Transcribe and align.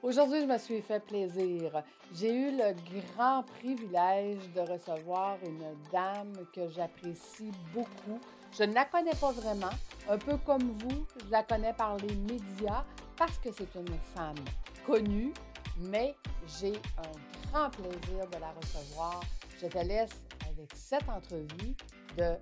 Aujourd'hui, 0.00 0.42
je 0.42 0.46
me 0.46 0.58
suis 0.58 0.80
fait 0.80 1.00
plaisir. 1.00 1.82
J'ai 2.14 2.32
eu 2.32 2.52
le 2.52 2.72
grand 3.00 3.42
privilège 3.42 4.38
de 4.54 4.60
recevoir 4.60 5.38
une 5.44 5.64
dame 5.92 6.32
que 6.54 6.68
j'apprécie 6.68 7.50
beaucoup. 7.74 8.20
Je 8.56 8.62
ne 8.62 8.74
la 8.74 8.84
connais 8.84 9.16
pas 9.20 9.32
vraiment, 9.32 9.74
un 10.08 10.16
peu 10.16 10.36
comme 10.38 10.70
vous, 10.78 11.04
je 11.24 11.30
la 11.32 11.42
connais 11.42 11.72
par 11.72 11.96
les 11.96 12.14
médias 12.14 12.84
parce 13.16 13.38
que 13.38 13.48
c'est 13.52 13.74
une 13.74 13.98
femme 14.14 14.36
connue, 14.86 15.32
mais 15.78 16.14
j'ai 16.60 16.74
un 16.98 17.50
grand 17.50 17.70
plaisir 17.70 18.24
de 18.32 18.38
la 18.38 18.52
recevoir. 18.52 19.20
Je 19.60 19.66
te 19.66 19.78
laisse 19.78 20.24
avec 20.48 20.70
cette 20.74 21.08
entrevue 21.08 21.74
de 22.16 22.34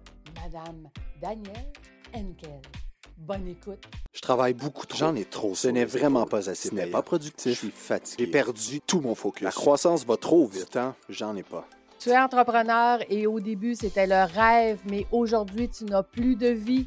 Madame 0.43 0.91
Danielle 1.23 1.73
Henkel. 2.15 2.61
Bonne 3.19 3.49
écoute. 3.49 3.83
Je 4.13 4.21
travaille 4.21 4.53
beaucoup 4.53 4.87
trop. 4.87 4.99
J'en 4.99 5.15
ai 5.15 5.25
trop. 5.25 5.55
Ce 5.55 5.69
n'est 5.69 5.87
vraiment 5.87 6.27
pas 6.27 6.51
assez. 6.51 6.69
Ce 6.69 6.75
n'est 6.75 6.87
pas 6.87 7.03
productif. 7.03 7.53
Je 7.53 7.57
suis 7.57 7.71
fatigué. 7.71 8.25
J'ai 8.25 8.31
perdu 8.31 8.81
tout 8.81 9.01
mon 9.01 9.15
focus. 9.15 9.43
La 9.43 9.51
croissance 9.51 10.05
va 10.05 10.17
trop 10.17 10.47
vite. 10.47 10.77
Hein? 10.77 10.95
J'en 11.09 11.35
ai 11.35 11.43
pas. 11.43 11.67
Tu 11.99 12.11
es 12.11 12.19
entrepreneur 12.19 12.99
et 13.09 13.27
au 13.27 13.41
début, 13.41 13.75
c'était 13.75 14.07
le 14.07 14.25
rêve, 14.25 14.79
mais 14.91 15.07
aujourd'hui, 15.13 15.69
tu 15.69 15.85
n'as 15.85 16.03
plus 16.03 16.37
de 16.37 16.49
vie 16.49 16.87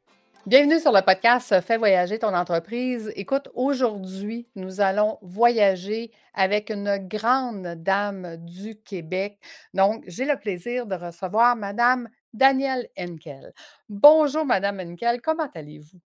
Bienvenue 0.47 0.79
sur 0.79 0.91
le 0.91 1.01
podcast 1.05 1.61
Fais 1.61 1.77
voyager 1.77 2.17
ton 2.17 2.33
entreprise. 2.33 3.13
Écoute, 3.15 3.49
aujourd'hui, 3.53 4.49
nous 4.55 4.81
allons 4.81 5.19
voyager 5.21 6.11
avec 6.33 6.71
une 6.71 6.97
grande 6.97 7.75
dame 7.83 8.37
du 8.37 8.75
Québec. 8.81 9.39
Donc, 9.75 10.03
j'ai 10.07 10.25
le 10.25 10.39
plaisir 10.39 10.87
de 10.87 10.95
recevoir 10.95 11.55
Madame 11.55 12.09
Danielle 12.33 12.89
Henkel. 12.97 13.53
Bonjour, 13.87 14.43
Madame 14.43 14.79
Henkel, 14.79 15.21
comment 15.21 15.49
allez-vous? 15.53 15.99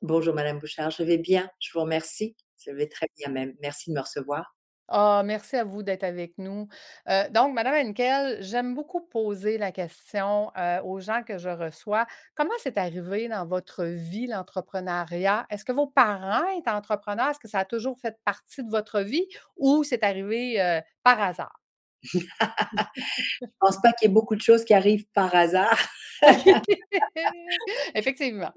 Bonjour, 0.00 0.32
Madame 0.32 0.60
Bouchard, 0.60 0.90
je 0.90 1.02
vais 1.02 1.18
bien, 1.18 1.50
je 1.58 1.72
vous 1.72 1.80
remercie. 1.80 2.36
Je 2.64 2.70
vais 2.70 2.86
très 2.86 3.08
bien 3.18 3.30
même. 3.30 3.54
Merci 3.60 3.90
de 3.90 3.96
me 3.96 4.00
recevoir. 4.00 4.54
Ah, 4.94 5.22
merci 5.24 5.56
à 5.56 5.64
vous 5.64 5.82
d'être 5.82 6.04
avec 6.04 6.36
nous. 6.36 6.68
Euh, 7.08 7.26
donc, 7.30 7.54
Madame 7.54 7.74
Henkel, 7.76 8.36
j'aime 8.42 8.74
beaucoup 8.74 9.00
poser 9.00 9.56
la 9.56 9.72
question 9.72 10.52
euh, 10.58 10.82
aux 10.82 11.00
gens 11.00 11.22
que 11.22 11.38
je 11.38 11.48
reçois. 11.48 12.06
Comment 12.34 12.52
c'est 12.58 12.76
arrivé 12.76 13.26
dans 13.26 13.46
votre 13.46 13.84
vie, 13.84 14.26
l'entrepreneuriat? 14.26 15.46
Est-ce 15.48 15.64
que 15.64 15.72
vos 15.72 15.86
parents 15.86 16.46
étaient 16.58 16.68
entrepreneurs? 16.68 17.30
Est-ce 17.30 17.38
que 17.38 17.48
ça 17.48 17.60
a 17.60 17.64
toujours 17.64 17.98
fait 17.98 18.18
partie 18.26 18.62
de 18.62 18.68
votre 18.70 19.00
vie 19.00 19.26
ou 19.56 19.82
c'est 19.82 20.02
arrivé 20.04 20.60
euh, 20.60 20.82
par 21.02 21.18
hasard? 21.22 21.58
Je 22.02 22.18
ne 22.18 23.50
pense 23.60 23.80
pas 23.80 23.92
qu'il 23.94 24.08
y 24.08 24.10
ait 24.10 24.14
beaucoup 24.14 24.36
de 24.36 24.42
choses 24.42 24.64
qui 24.66 24.74
arrivent 24.74 25.06
par 25.14 25.34
hasard. 25.34 25.78
Effectivement. 27.94 28.52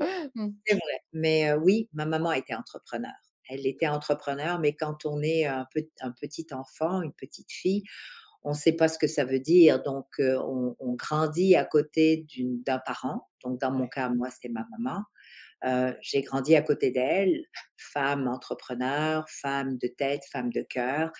C'est 0.65 0.73
vrai. 0.73 0.99
Mais 1.13 1.53
oui, 1.53 1.87
ma 1.93 2.05
maman 2.05 2.33
était 2.33 2.55
entrepreneur 2.55 3.13
elle 3.49 3.67
était 3.67 3.87
entrepreneur, 3.87 4.59
mais 4.59 4.73
quand 4.73 5.05
on 5.05 5.21
est 5.21 5.45
un, 5.45 5.65
petit 6.19 6.47
enfant, 6.51 7.01
une 7.01 7.13
petite 7.13 7.51
fille, 7.51 7.83
on 8.43 8.49
ne 8.49 8.55
sait 8.55 8.73
pas 8.73 8.87
ce 8.87 8.97
que 8.97 9.07
ça 9.07 9.25
veut 9.25 9.39
dire. 9.39 9.81
Donc, 9.83 10.07
on, 10.19 10.75
grandit 10.93 11.55
à 11.55 11.65
côté 11.65 12.25
d'un 12.37 12.79
parent. 12.79 13.27
Donc, 13.43 13.59
dans 13.59 13.71
mon 13.71 13.87
cas, 13.87 14.09
moi, 14.09 14.29
c'est 14.29 14.49
ma 14.49 14.65
maman. 14.77 15.95
j'ai 16.01 16.21
grandi 16.21 16.55
à 16.55 16.61
côté 16.61 16.91
d'elle, 16.91 17.43
femme 17.77 18.27
entrepreneur, 18.27 19.27
femme 19.29 19.77
de 19.77 19.87
tête, 19.87 20.23
femme 20.31 20.51
de 20.51 20.61
cœur. 20.61 21.11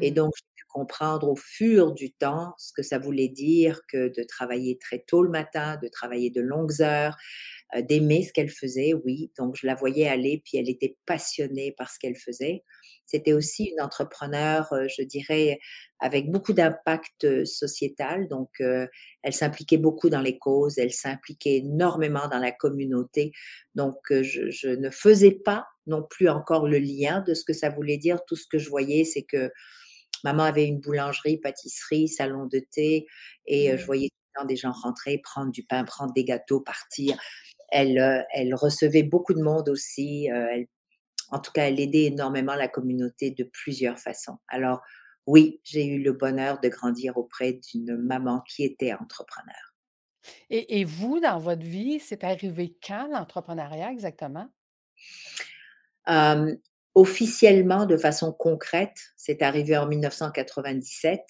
Et 0.00 0.10
mmh. 0.10 0.14
donc, 0.14 0.32
j'ai 0.36 0.52
pu 0.56 0.64
comprendre 0.68 1.28
au 1.28 1.36
fur 1.36 1.92
du 1.92 2.12
temps 2.12 2.54
ce 2.58 2.72
que 2.72 2.82
ça 2.82 2.98
voulait 2.98 3.28
dire 3.28 3.80
que 3.86 4.08
de 4.08 4.22
travailler 4.24 4.78
très 4.78 4.98
tôt 4.98 5.22
le 5.22 5.30
matin, 5.30 5.78
de 5.82 5.88
travailler 5.88 6.30
de 6.30 6.40
longues 6.40 6.82
heures, 6.82 7.16
euh, 7.74 7.82
d'aimer 7.82 8.22
ce 8.22 8.32
qu'elle 8.32 8.50
faisait, 8.50 8.92
oui. 9.04 9.30
Donc, 9.38 9.56
je 9.56 9.66
la 9.66 9.74
voyais 9.74 10.08
aller, 10.08 10.42
puis 10.44 10.58
elle 10.58 10.68
était 10.68 10.96
passionnée 11.06 11.72
par 11.72 11.90
ce 11.90 11.98
qu'elle 11.98 12.16
faisait. 12.16 12.62
C'était 13.06 13.32
aussi 13.32 13.64
une 13.64 13.80
entrepreneure, 13.80 14.72
euh, 14.72 14.86
je 14.88 15.02
dirais, 15.02 15.58
avec 16.00 16.30
beaucoup 16.30 16.52
d'impact 16.52 17.24
euh, 17.24 17.44
sociétal. 17.44 18.28
Donc, 18.28 18.50
elle 18.60 19.32
s'impliquait 19.32 19.78
beaucoup 19.78 20.10
dans 20.10 20.20
les 20.20 20.38
causes, 20.38 20.78
elle 20.78 20.92
s'impliquait 20.92 21.58
énormément 21.58 22.28
dans 22.28 22.38
la 22.38 22.52
communauté. 22.52 23.32
Donc, 23.74 23.98
je, 24.10 24.50
je, 24.50 24.68
ne 24.68 24.90
faisais 24.90 25.32
pas 25.32 25.66
non 25.86 26.02
plus 26.02 26.28
encore 26.28 26.66
le 26.66 26.78
lien 26.78 27.22
de 27.26 27.34
ce 27.34 27.44
que 27.44 27.52
ça 27.52 27.70
voulait 27.70 27.98
dire. 27.98 28.24
Tout 28.26 28.36
ce 28.36 28.46
que 28.46 28.58
je 28.58 28.68
voyais, 28.68 29.04
c'est 29.04 29.22
que 29.22 29.50
maman 30.24 30.44
avait 30.44 30.66
une 30.66 30.80
boulangerie, 30.80 31.38
pâtisserie, 31.38 32.08
salon 32.08 32.46
de 32.46 32.58
thé, 32.58 33.06
et 33.46 33.70
je 33.70 33.82
mmh. 33.82 33.86
voyais 33.86 34.08
des 34.46 34.56
gens 34.56 34.72
rentrer, 34.72 35.18
prendre 35.18 35.52
du 35.52 35.62
pain, 35.64 35.84
prendre 35.84 36.12
des 36.12 36.24
gâteaux, 36.24 36.60
partir. 36.60 37.16
Elle, 37.72 38.26
elle 38.32 38.54
recevait 38.54 39.02
beaucoup 39.02 39.34
de 39.34 39.42
monde 39.42 39.68
aussi. 39.68 40.28
en 41.30 41.38
tout 41.38 41.52
cas, 41.52 41.64
elle 41.68 41.80
aidait 41.80 42.04
énormément 42.04 42.54
la 42.54 42.68
communauté 42.68 43.30
de 43.30 43.44
plusieurs 43.44 43.98
façons. 43.98 44.38
Alors, 44.48 44.82
oui, 45.26 45.60
j'ai 45.64 45.86
eu 45.86 46.02
le 46.02 46.12
bonheur 46.12 46.60
de 46.60 46.68
grandir 46.68 47.16
auprès 47.16 47.52
d'une 47.52 47.96
maman 47.96 48.40
qui 48.40 48.64
était 48.64 48.92
entrepreneur. 48.92 49.72
Et, 50.50 50.84
vous, 50.84 51.20
dans 51.20 51.38
votre 51.38 51.62
vie, 51.62 51.98
c'est 51.98 52.24
arrivé 52.24 52.76
quand 52.86 53.08
l'entrepreneuriat 53.08 53.90
exactement? 53.90 54.48
officiellement, 56.94 57.86
de 57.86 57.96
façon 57.96 58.32
concrète, 58.32 58.96
c'est 59.16 59.40
arrivé 59.40 59.76
en 59.76 59.86
1997. 59.86 61.20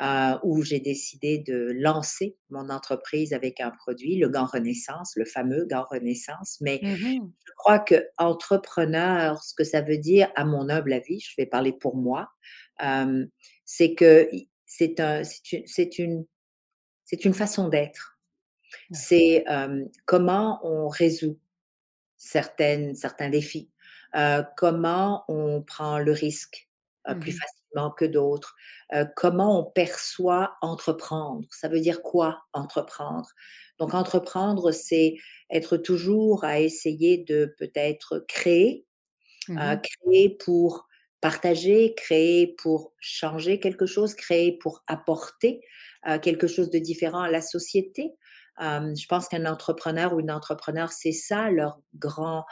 Euh, 0.00 0.38
où 0.44 0.62
j'ai 0.62 0.78
décidé 0.78 1.38
de 1.38 1.72
lancer 1.74 2.36
mon 2.50 2.70
entreprise 2.70 3.32
avec 3.32 3.60
un 3.60 3.72
produit, 3.72 4.16
le 4.16 4.28
Gant 4.28 4.46
Renaissance, 4.46 5.14
le 5.16 5.24
fameux 5.24 5.66
Gant 5.68 5.86
Renaissance. 5.90 6.58
Mais 6.60 6.78
mmh 6.84 7.18
je 7.44 7.52
crois 7.56 7.80
que 7.80 8.06
entrepreneur, 8.16 9.42
ce 9.42 9.54
que 9.54 9.64
ça 9.64 9.80
veut 9.80 9.98
dire, 9.98 10.30
à 10.36 10.44
mon 10.44 10.68
humble 10.68 10.92
avis, 10.92 11.18
je 11.18 11.34
vais 11.36 11.46
parler 11.46 11.72
pour 11.72 11.96
moi, 11.96 12.28
euh, 12.84 13.26
c'est 13.64 13.94
que 13.94 14.30
c'est 14.66 15.00
un, 15.00 15.24
c'est 15.24 15.98
une, 15.98 16.24
c'est 17.04 17.24
une 17.24 17.34
façon 17.34 17.68
d'être. 17.68 18.20
C'est 18.92 19.44
euh, 19.50 19.84
comment 20.04 20.60
on 20.62 20.86
résout 20.86 21.40
certaines, 22.16 22.94
certains 22.94 23.30
défis, 23.30 23.68
comment 24.56 25.24
on 25.26 25.60
prend 25.60 25.98
le 25.98 26.12
risque 26.12 26.68
plus 27.20 27.32
mmh 27.32 27.38
facilement 27.40 27.57
que 27.96 28.04
d'autres. 28.04 28.56
comment 29.16 29.60
on 29.60 29.64
perçoit 29.70 30.56
entreprendre? 30.62 31.46
Ça 31.50 31.68
veut 31.68 31.80
dire 31.80 32.02
quoi 32.02 32.42
entreprendre? 32.52 33.28
Donc 33.78 33.94
entreprendre, 33.94 34.72
c'est 34.72 35.14
être 35.50 35.76
toujours 35.76 36.44
à 36.44 36.60
essayer 36.60 37.18
de 37.18 37.54
peut-être 37.58 38.24
créer, 38.26 38.84
mmh 39.48 39.76
créer 39.82 40.36
pour 40.44 40.86
partager, 41.20 41.94
créer 41.94 42.54
pour 42.58 42.92
changer 43.00 43.60
quelque 43.60 43.86
chose, 43.86 44.14
créer 44.14 44.58
pour 44.58 44.82
apporter 44.86 45.60
quelque 46.22 46.46
chose 46.46 46.70
de 46.70 46.78
différent 46.78 47.22
à 47.22 47.30
la 47.30 47.40
société. 47.40 48.14
je 48.60 49.06
pense 49.06 49.28
qu'un 49.28 49.46
entrepreneur 49.46 50.14
ou 50.14 50.20
une 50.20 50.30
entrepreneur, 50.30 50.90
c'est 50.92 51.12
ça 51.12 51.50
leur 51.50 51.78
grand 51.94 52.44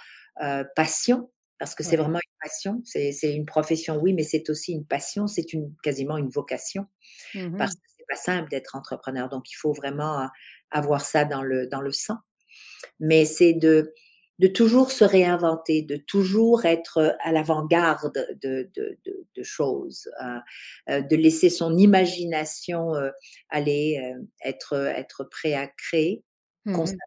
passion 0.76 1.30
parce 1.58 1.74
que 1.74 1.82
c'est 1.82 1.96
vraiment 1.96 2.18
une 2.18 2.38
passion. 2.40 2.82
C'est 2.84 3.34
une 3.34 3.46
profession, 3.46 3.96
oui, 3.96 4.12
mais 4.12 4.22
c'est 4.22 4.48
aussi 4.50 4.72
une 4.72 4.84
passion, 4.84 5.26
c'est 5.26 5.52
une, 5.52 5.74
quasiment 5.82 6.16
une 6.16 6.28
vocation, 6.28 6.86
mmh 7.34 7.56
parce 7.56 7.74
que 7.74 7.80
c'est 7.96 8.06
pas 8.08 8.16
simple 8.16 8.50
d'être 8.50 8.76
entrepreneur. 8.76 9.28
Donc, 9.28 9.50
il 9.50 9.54
faut 9.54 9.72
vraiment 9.72 10.28
avoir 10.70 11.00
ça 11.00 11.24
dans 11.24 11.42
le, 11.42 11.66
dans 11.66 11.80
le 11.80 11.92
sang. 11.92 12.18
Mais 13.00 13.24
c'est 13.24 13.54
de, 13.54 13.94
de 14.38 14.48
toujours 14.48 14.90
se 14.90 15.04
réinventer, 15.04 15.82
de 15.82 15.96
toujours 15.96 16.66
être 16.66 17.16
à 17.20 17.32
l'avant-garde 17.32 18.12
de, 18.42 18.70
de, 18.74 18.98
de, 19.04 19.42
choses, 19.42 20.10
de 20.88 21.16
laisser 21.16 21.48
son 21.50 21.76
imagination 21.76 22.92
aller, 23.48 24.14
être, 24.44 24.74
être 24.74 25.24
prêt 25.24 25.54
à 25.54 25.66
créer 25.66 26.22
mmh 26.64 26.74
constamment. 26.74 27.00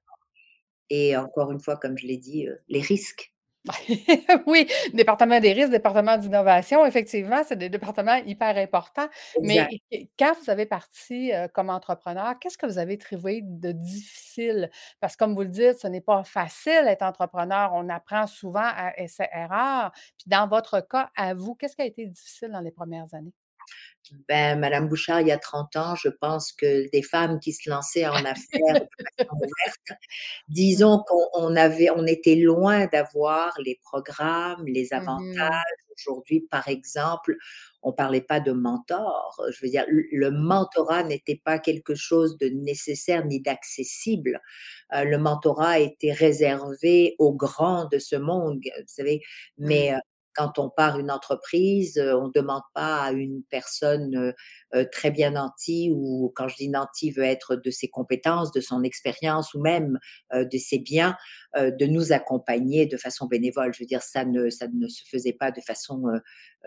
Et 0.90 1.16
encore 1.16 1.52
une 1.52 1.60
fois, 1.60 1.78
comme 1.78 1.98
je 1.98 2.08
l'ai 2.08 2.18
dit, 2.18 2.48
les 2.68 2.82
risques. 2.82 3.32
oui, 4.48 4.68
département 4.94 5.40
des 5.40 5.54
risques, 5.54 5.72
département 5.72 6.18
d'innovation, 6.18 6.86
effectivement, 6.86 7.42
c'est 7.46 7.56
des 7.58 7.70
départements 7.70 8.16
hyper 8.26 8.58
importants. 8.58 9.08
Mais 9.42 9.68
quand 10.18 10.34
vous 10.42 10.50
avez 10.50 10.66
parti 10.66 11.32
comme 11.54 11.70
entrepreneur, 11.70 12.38
qu'est-ce 12.40 12.58
que 12.58 12.66
vous 12.66 12.78
avez 12.78 12.98
trouvé 12.98 13.42
de 13.44 13.72
difficile? 13.72 14.70
Parce 15.00 15.16
que 15.16 15.24
comme 15.26 15.36
vous 15.36 15.42
le 15.44 15.50
dites, 15.50 15.80
ce 15.80 15.88
n'est 15.88 16.02
pas 16.02 16.24
facile 16.24 16.84
d'être 16.86 17.04
entrepreneur. 17.04 17.72
On 17.74 17.90
apprend 17.90 18.28
souvent 18.28 18.62
à 18.64 18.94
essai-erreur. 18.98 19.92
Puis 20.18 20.26
dans 20.28 20.48
votre 20.48 20.82
cas, 20.82 21.10
à 21.16 21.34
vous, 21.34 21.56
qu'est-ce 21.56 21.76
qui 21.76 21.82
a 21.82 21.86
été 21.86 22.06
difficile 22.06 22.50
dans 22.52 22.62
les 22.62 22.72
premières 22.72 23.14
années? 23.14 23.34
Ben, 24.28 24.60
madame 24.60 24.88
Bouchard, 24.90 25.22
il 25.22 25.28
y 25.28 25.32
a 25.32 25.38
30 25.38 25.76
ans, 25.76 25.96
je 25.96 26.10
pense 26.10 26.52
que 26.54 26.90
des 26.92 27.04
femmes 27.04 27.40
qui 27.40 27.54
se 27.54 27.70
lançaient 27.70 28.08
en 28.08 28.26
affaires 28.26 28.76
de 28.76 28.88
façon 29.30 29.38
ouverte, 29.42 30.00
disons 30.50 31.04
qu'on 31.08 31.56
avait 31.56 31.90
on 31.92 32.06
était 32.08 32.36
loin 32.36 32.88
d'avoir 32.88 33.54
les 33.66 33.80
programmes, 33.84 34.66
les 34.68 34.94
Mmh 34.94 34.94
avantages. 34.94 35.64
Aujourd'hui, 35.98 36.42
par 36.50 36.68
exemple, 36.70 37.36
on 37.84 37.92
parlait 37.94 38.22
pas 38.22 38.40
de 38.40 38.54
mentor. 38.54 39.42
Je 39.52 39.66
veux 39.66 39.70
dire, 39.72 39.86
le 39.90 40.32
mentorat 40.32 41.04
n'était 41.04 41.42
pas 41.44 41.60
quelque 41.60 41.96
chose 41.96 42.38
de 42.38 42.48
nécessaire 42.50 43.26
ni 43.26 43.42
d'accessible. 43.42 44.42
Heu, 44.96 45.06
le 45.06 45.18
mentorat 45.18 45.80
était 45.80 46.14
réservé 46.14 47.16
aux 47.20 47.34
grands 47.34 47.86
de 47.86 48.00
ce 48.00 48.16
monde, 48.16 48.60
vous 48.64 48.84
savez? 48.88 49.22
Mmh. 49.58 49.68
Mais, 49.68 49.94
heu, 49.94 50.00
quand 50.36 50.60
on 50.60 50.70
part 50.70 51.00
une 51.00 51.12
entreprise, 51.12 51.98
heu, 51.98 52.16
on 52.16 52.30
demande 52.30 52.62
pas 52.76 53.04
à 53.04 53.12
une 53.12 53.44
personne, 53.50 54.16
heu 54.16 54.34
heu, 54.76 54.88
très 54.92 55.12
bien 55.12 55.32
nantie 55.32 55.92
ou 55.94 56.32
quand 56.36 56.48
je 56.48 56.56
dis 56.58 56.70
nantie, 56.70 57.12
veut 57.12 57.24
être 57.24 57.56
de 57.56 57.72
ses 57.72 57.90
compétences, 57.90 58.52
de 58.52 58.62
son 58.62 58.84
expérience 58.84 59.54
ou 59.54 59.62
même, 59.62 60.00
de 60.34 60.58
ses 60.58 60.80
biens, 60.80 61.16
de 61.58 61.86
nous 61.88 62.12
accompagner 62.14 62.86
de 62.88 62.98
façon 62.98 63.28
bénévole. 63.28 63.74
Je 63.74 63.80
veux 63.84 63.88
dire, 63.88 64.02
ça 64.04 64.26
ne 64.26 64.50
ça 64.50 64.68
ne 64.74 64.88
se 64.88 65.04
faisait 65.10 65.34
pas 65.34 65.52
de 65.52 65.62
façon, 65.62 66.04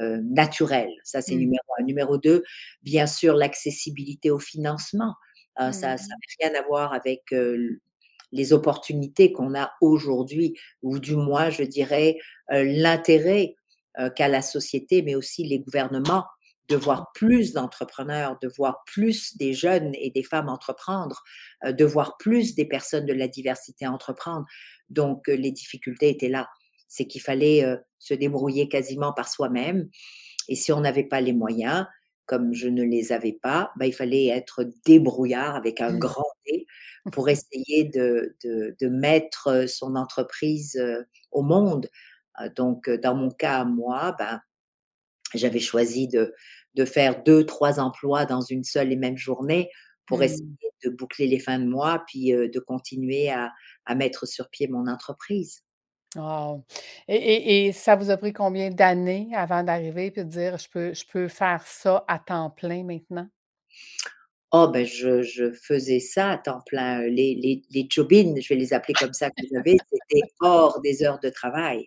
naturelle. 0.00 0.90
Ça, 1.04 1.22
c'est 1.22 1.36
Mmh. 1.36 1.36
numéro 1.36 1.62
1. 1.80 1.84
Numéro 1.84 2.18
2, 2.18 2.42
bien 2.82 3.06
sûr, 3.06 3.34
l'accessibilité 3.36 4.30
au 4.30 4.38
financement. 4.40 5.14
Heu, 5.60 5.72
ça 5.72 5.90
Mmh. 5.90 6.22
n'a 6.40 6.48
rien 6.50 6.60
à 6.60 6.66
voir 6.66 6.92
avec, 6.94 7.32
les 8.32 8.52
opportunités 8.52 9.32
qu'on 9.32 9.54
a 9.54 9.72
aujourd'hui 9.80 10.54
ou 10.82 10.98
du 10.98 11.16
moins, 11.16 11.50
je 11.50 11.62
dirais, 11.64 12.18
heu, 12.52 12.64
l'intérêt, 12.64 13.56
heu, 14.00 14.10
qu'a 14.10 14.28
la 14.28 14.42
société, 14.42 15.02
mais 15.02 15.14
aussi 15.14 15.44
les 15.44 15.60
gouvernements 15.60 16.24
de 16.68 16.76
voir 16.76 17.12
plus 17.14 17.52
d'entrepreneurs, 17.52 18.38
de 18.40 18.48
voir 18.48 18.82
plus 18.86 19.36
des 19.36 19.52
jeunes 19.52 19.92
et 19.94 20.10
des 20.10 20.22
femmes 20.22 20.48
entreprendre, 20.48 21.22
heu, 21.66 21.72
de 21.72 21.84
voir 21.84 22.16
plus 22.18 22.54
des 22.54 22.64
personnes 22.66 23.06
de 23.06 23.12
la 23.12 23.28
diversité 23.28 23.86
entreprendre. 23.86 24.46
Donc, 24.90 25.26
les 25.28 25.50
difficultés 25.52 26.08
étaient 26.10 26.28
là. 26.28 26.48
C'est 26.88 27.06
qu'il 27.06 27.22
fallait, 27.22 27.64
se 27.98 28.14
débrouiller 28.14 28.68
quasiment 28.68 29.12
par 29.12 29.28
soi-même 29.28 29.88
et 30.48 30.56
si 30.56 30.72
on 30.72 30.80
n'avait 30.80 31.04
pas 31.04 31.20
les 31.20 31.32
moyens, 31.32 31.86
comme 32.26 32.54
je 32.54 32.68
ne 32.68 32.82
les 32.84 33.12
avais 33.12 33.32
pas, 33.42 33.72
bah, 33.78 33.86
il 33.86 33.92
fallait 33.94 34.26
être 34.28 34.64
débrouillard 34.86 35.56
avec 35.56 35.80
un 35.80 35.92
Mmh. 35.92 35.98
grand 35.98 36.24
D 36.46 36.66
pour 37.12 37.28
essayer 37.28 37.84
de 37.84 38.36
de 38.44 38.76
de 38.80 38.88
mettre, 38.88 39.48
heu, 39.64 39.66
son 39.68 39.96
entreprise, 39.96 40.76
heu, 40.80 41.06
au 41.32 41.42
monde. 41.42 41.88
Heu, 42.42 42.50
donc, 42.56 42.88
heu, 42.88 42.98
dans 42.98 43.14
mon 43.16 43.30
cas 43.30 43.60
à 43.62 43.64
moi, 43.66 44.14
ben, 44.18 44.40
j'avais 45.34 45.60
choisi 45.60 46.08
de 46.08 46.34
de 46.76 46.84
faire 46.86 47.22
2-3 47.24 47.80
emplois 47.80 48.26
dans 48.26 48.40
une 48.42 48.64
seule 48.64 48.92
et 48.92 48.96
même 48.96 49.16
journée 49.18 49.70
pour 50.06 50.22
essayer 50.24 50.40
Mmh. 50.40 50.56
de 50.84 50.90
boucler 50.90 51.26
les 51.28 51.38
fins 51.40 51.58
de 51.60 51.66
mois, 51.66 52.04
puis, 52.08 52.32
de 52.32 52.60
continuer 52.60 53.30
à 53.30 53.52
à 53.86 53.94
mettre 53.96 54.26
sur 54.28 54.50
pied 54.50 54.68
mon 54.68 54.86
entreprise. 54.88 55.60
Wow 56.14 56.64
et 57.08 57.16
et 57.16 57.66
et 57.68 57.72
ça 57.72 57.96
vous 57.96 58.10
a 58.10 58.16
pris 58.18 58.32
combien 58.34 58.68
d'années 58.70 59.30
avant 59.34 59.62
d'arriver 59.62 60.10
puis 60.10 60.24
de 60.24 60.28
dire: 60.28 60.58
«Je 60.58 60.68
peux 60.68 60.92
je 60.92 61.06
peux 61.06 61.26
faire 61.28 61.66
ça 61.66 62.04
à 62.06 62.18
temps 62.18 62.50
plein 62.50 62.84
maintenant»? 62.84 63.28
Oh 64.54 64.68
ben, 64.68 64.84
je 64.84 65.22
je 65.22 65.50
faisais 65.52 65.98
ça 65.98 66.32
à 66.32 66.38
temps 66.38 66.60
plein, 66.66 67.00
heu, 67.02 67.06
les 67.08 67.34
les 67.36 67.62
les 67.70 67.86
job-ins, 67.88 68.34
je 68.38 68.48
vais 68.52 68.60
les 68.60 68.74
appeler 68.74 68.92
comme 68.92 69.14
ça, 69.14 69.30
que 69.30 69.42
j'avais, 69.50 69.76
c'était 69.90 70.20
hors 70.40 70.78
des 70.82 71.02
heures 71.02 71.18
de 71.20 71.30
travail. 71.30 71.86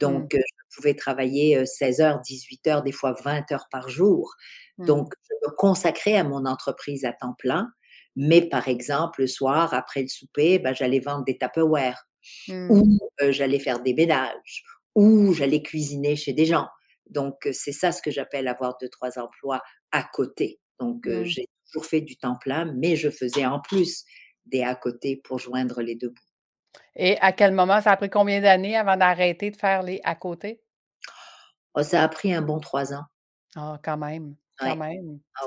Mmh. 0.00 0.28
Donc, 0.28 0.34
heu, 0.36 0.40
je 0.40 0.76
pouvais 0.76 0.94
travailler, 0.94 1.58
heu, 1.58 1.66
16 1.66 2.00
heures, 2.00 2.20
18 2.22 2.66
heures, 2.68 2.84
des 2.84 2.92
fois 2.92 3.14
20 3.24 3.50
heures 3.52 3.68
par 3.72 3.90
jour. 3.90 4.34
Mmh. 4.78 4.86
Donc, 4.86 5.14
je 5.30 5.34
me 5.48 5.54
consacrais 5.56 6.16
à 6.16 6.24
mon 6.24 6.46
entreprise 6.46 7.04
à 7.04 7.12
temps 7.14 7.34
plein, 7.38 7.68
mais 8.16 8.42
par 8.48 8.68
exemple, 8.68 9.22
le 9.22 9.28
soir, 9.28 9.74
après 9.74 10.02
le 10.02 10.08
souper, 10.08 10.60
bah, 10.60 10.74
j'allais 10.74 11.00
vendre 11.00 11.24
des 11.26 11.38
Tupperware 11.38 12.07
ou, 12.68 12.82
Mmh. 12.82 13.08
heu, 13.22 13.32
j'allais 13.32 13.58
faire 13.60 13.80
des 13.82 13.94
ménages 13.94 14.64
ou 14.94 15.32
j'allais 15.34 15.62
cuisiner 15.62 16.16
chez 16.16 16.32
des 16.34 16.46
gens. 16.46 16.68
Donc, 17.10 17.46
heu, 17.46 17.52
c'est 17.52 17.72
ça 17.72 17.92
ce 17.92 18.02
que 18.02 18.10
j'appelle 18.10 18.48
avoir 18.48 18.76
2-3 18.80 19.18
emplois 19.18 19.62
à 19.92 20.04
côté. 20.04 20.60
Donc, 20.80 21.06
heu, 21.08 21.24
Mmh. 21.24 21.26
j'ai 21.26 21.46
toujours 21.66 21.86
fait 21.86 22.00
du 22.02 22.16
temps 22.18 22.36
plein, 22.40 22.72
mais 22.76 22.96
je 22.96 23.10
faisais 23.10 23.46
en 23.46 23.60
plus 23.60 24.04
des 24.46 24.62
à 24.62 24.74
côté 24.76 25.16
pour 25.24 25.38
joindre 25.38 25.82
les 25.82 25.96
2 25.96 26.08
bouts. 26.10 26.22
Et 26.96 27.16
à 27.20 27.32
quel 27.32 27.52
moment 27.52 27.80
ça 27.80 27.92
a 27.92 27.96
pris 27.96 28.10
combien 28.10 28.40
d'années 28.40 28.76
avant 28.76 28.96
d'arrêter 28.96 29.50
de 29.50 29.56
faire 29.56 29.82
les 29.82 30.00
à 30.04 30.14
côté? 30.14 30.60
Oh, 31.74 31.82
ça 31.82 32.02
a 32.02 32.08
pris 32.08 32.32
un 32.34 32.42
bon 32.42 32.60
3 32.60 32.92
ans. 32.94 33.04
Ah, 33.56 33.78
quand 33.82 33.96
même, 33.96 34.36
quand 34.60 34.74
Ouais. 34.74 34.76
même. 34.76 35.20
Ah 35.36 35.46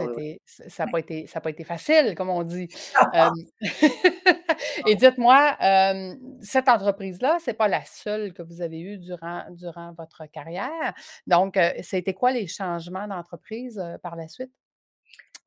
ça 0.68 0.84
a 0.84 0.88
Ouais. 0.88 0.92
pas 0.92 1.00
été 1.00 1.28
pas 1.28 1.64
facile, 1.66 2.16
comme 2.16 2.30
on 2.30 2.44
dit. 2.44 2.68
Hem 3.12 3.46
et 4.86 4.96
dites-moi, 4.96 5.56
hem, 5.60 6.18
cette 6.42 6.70
entreprise-là, 6.70 7.38
c'est 7.44 7.54
pas 7.54 7.68
la 7.68 7.84
seule 7.86 8.34
que 8.34 8.42
vous 8.44 8.62
avez 8.62 8.80
eue 8.82 8.98
durant 8.98 9.46
durant 9.52 9.94
votre 9.94 10.26
carrière. 10.28 10.94
Donc, 11.28 11.58
heu, 11.58 11.72
ça 11.84 11.98
a 11.98 12.00
été 12.00 12.14
quoi 12.14 12.32
les 12.32 12.48
changements 12.48 13.08
d'entreprise, 13.08 13.80
heu, 13.80 13.98
par 14.02 14.16
la 14.16 14.28
suite? 14.28 14.52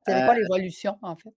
C'était 0.03 0.23
quoi 0.23 0.33
Heu 0.33 0.35
l'évolution, 0.35 0.97
en 1.01 1.15
fait? 1.17 1.33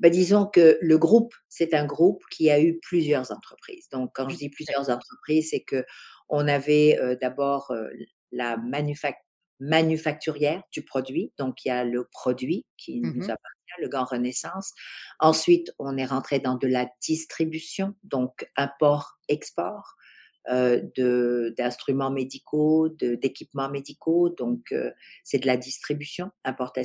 Bah, 0.00 0.10
disons 0.10 0.46
que 0.46 0.78
le 0.82 0.98
groupe, 0.98 1.34
c'est 1.48 1.72
un 1.74 1.86
groupe 1.86 2.22
qui 2.30 2.50
a 2.50 2.60
eu 2.60 2.78
plusieurs 2.82 3.30
entreprises. 3.32 3.88
Donc 3.92 4.10
quand 4.14 4.28
je 4.28 4.36
Mmh, 4.36 4.38
dis 4.38 4.48
plusieurs 4.50 4.90
entreprises, 4.90 5.50
c'est 5.50 5.64
qu'on 5.64 6.48
avait, 6.48 6.98
heu, 7.00 7.16
d'abord, 7.20 7.72
la 8.32 8.56
manufac 8.56 9.16
manufacturière 9.60 10.62
du 10.72 10.84
produit. 10.84 11.32
Donc 11.38 11.64
il 11.64 11.68
y 11.68 11.70
a 11.70 11.84
le 11.84 12.06
produit 12.10 12.66
qui 12.76 13.00
Mmh 13.02 13.14
nous 13.14 13.22
mh. 13.26 13.34
Le 13.80 13.88
Gand 13.88 14.04
Renaissance. 14.04 14.72
Ensuite, 15.20 15.72
on 15.78 15.96
est 15.96 16.04
rentré 16.06 16.38
dans 16.40 16.56
de 16.56 16.66
la 16.68 16.88
distribution, 17.02 17.94
donc 18.02 18.48
import-export, 18.56 19.96
de 20.50 21.54
d'instruments 21.56 22.10
médicaux, 22.10 22.88
d'équipements 22.90 23.70
médicaux. 23.70 24.28
Donc, 24.28 24.72
heu, 24.72 24.92
c'est 25.24 25.38
de 25.38 25.46
la 25.46 25.56
distribution, 25.56 26.30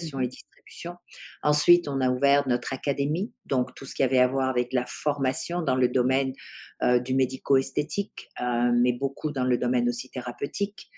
Mmh 0.01 0.09
importation 0.09 0.19
et 0.21 0.27
mh. 0.27 0.29
distribution. 0.29 0.95
Ensuite, 1.43 1.87
on 1.89 1.99
a 1.99 2.09
ouvert 2.09 2.47
notre 2.47 2.71
académie, 2.73 3.33
donc 3.45 3.73
tout 3.75 3.85
ce 3.85 3.95
qui 3.95 4.03
avait 4.03 4.19
à 4.19 4.27
voir 4.27 4.47
avec 4.49 4.71
la 4.71 4.85
formation 4.85 5.61
dans 5.61 5.75
le 5.75 5.89
domaine, 5.89 6.31
heu, 6.83 7.01
du 7.01 7.15
médico-esthétique, 7.15 8.29
mais 8.73 8.93
beaucoup 8.93 9.31
dans 9.31 9.43
le 9.45 9.57
domaine 9.57 9.89
aussi 9.89 10.09
thérapeutique. 10.09 10.89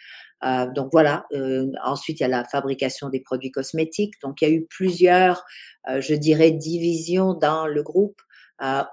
Heu, 0.45 0.67
donc 0.75 0.89
voilà, 0.91 1.25
heu, 1.33 1.71
ensuite 1.83 2.19
il 2.19 2.23
y 2.23 2.25
a 2.25 2.29
la 2.29 2.45
fabrication 2.45 3.09
des 3.09 3.19
produits 3.21 3.51
cosmétiques. 3.51 4.15
Donc 4.23 4.41
il 4.41 4.49
y 4.49 4.51
a 4.51 4.55
eu 4.55 4.65
plusieurs, 4.69 5.45
heu, 5.89 6.01
je 6.01 6.15
dirais 6.15 6.51
divisions 6.51 7.33
dans 7.35 7.67
le 7.67 7.83
groupe, 7.83 8.21
heu, 8.63 8.83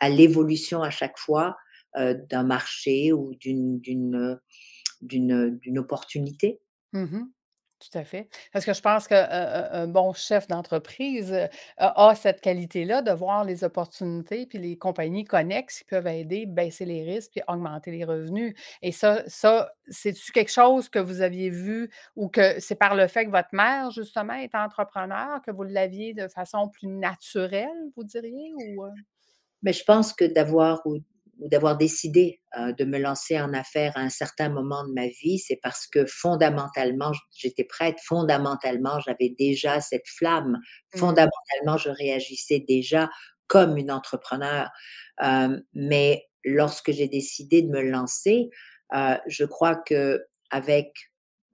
à 0.00 0.08
l'évolution 0.10 0.82
à 0.82 0.90
chaque 0.90 1.18
fois, 1.18 1.56
heu, 1.98 2.14
d'un 2.30 2.44
marché 2.44 3.12
ou 3.12 3.34
d'une 3.40 3.80
opportunité. 5.78 6.60
Mmh 6.94 7.04
mh. 7.04 7.32
Tout 7.80 7.96
à 7.96 8.02
fait. 8.02 8.28
Parce 8.52 8.64
que 8.64 8.72
je 8.74 8.80
pense 8.80 9.06
qu'un 9.06 9.22
un 9.30 9.82
un 9.82 9.86
bon 9.86 10.12
chef 10.12 10.48
d'entreprise, 10.48 11.32
heu, 11.32 11.48
a 11.76 12.14
cette 12.16 12.40
qualité-là 12.40 13.02
de 13.02 13.12
voir 13.12 13.44
les 13.44 13.62
opportunités 13.62 14.46
puis 14.46 14.58
les 14.58 14.76
compagnies 14.76 15.24
connexes 15.24 15.78
qui 15.78 15.84
peuvent 15.84 16.06
aider, 16.08 16.46
baisser 16.46 16.84
les 16.84 17.04
risques 17.04 17.30
puis 17.32 17.42
augmenter 17.46 17.92
les 17.92 18.04
revenus 18.04 18.54
et 18.82 18.90
ça 18.90 19.22
ça, 19.28 19.70
c'est-tu 19.88 20.32
quelque 20.32 20.50
chose 20.50 20.88
que 20.88 20.98
vous 20.98 21.20
aviez 21.20 21.50
vu 21.50 21.88
ou 22.16 22.28
que 22.28 22.58
c'est 22.58 22.74
par 22.74 22.96
le 22.96 23.06
fait 23.06 23.26
que 23.26 23.30
votre 23.30 23.48
mère, 23.52 23.90
justement, 23.92 24.34
est 24.34 24.54
entrepreneur 24.56 25.40
que 25.42 25.52
vous 25.52 25.62
l'aviez 25.62 26.14
de 26.14 26.26
façon 26.26 26.68
plus 26.68 26.88
naturelle, 26.88 27.68
vous 27.96 28.02
diriez 28.04 28.52
ou? 28.56 28.82
Mais 29.62 29.72
je 29.74 29.84
pense 29.84 30.12
que 30.14 30.24
d'avoir 30.26 30.82
d'avoir 31.38 31.76
décidé, 31.76 32.40
heu, 32.58 32.72
de 32.74 32.84
me 32.84 32.98
lancer 32.98 33.40
en 33.40 33.52
affaires 33.54 33.92
à 33.96 34.00
un 34.00 34.08
certain 34.10 34.48
moment 34.48 34.86
de 34.86 34.92
ma 34.92 35.06
vie, 35.08 35.38
c'est 35.38 35.58
parce 35.62 35.86
que 35.86 36.04
fondamentalement, 36.06 37.12
j'étais 37.36 37.64
prête. 37.64 37.98
Fondamentalement, 38.04 39.00
j'avais 39.00 39.34
déjà 39.38 39.80
cette 39.80 40.06
flamme. 40.08 40.58
Mmh. 40.94 40.98
Fondamentalement, 40.98 41.76
je 41.78 41.90
réagissais 41.90 42.64
déjà 42.68 43.08
comme 43.46 43.76
une 43.78 43.90
entrepreneur. 43.92 44.68
Hem, 45.20 45.62
mais 45.74 46.24
lorsque 46.44 46.92
j'ai 46.92 47.08
décidé 47.08 47.62
de 47.62 47.68
me 47.68 47.82
lancer, 47.82 48.50
heu, 48.94 49.16
je 49.26 49.44
crois 49.44 49.76
qu'avec 49.76 50.92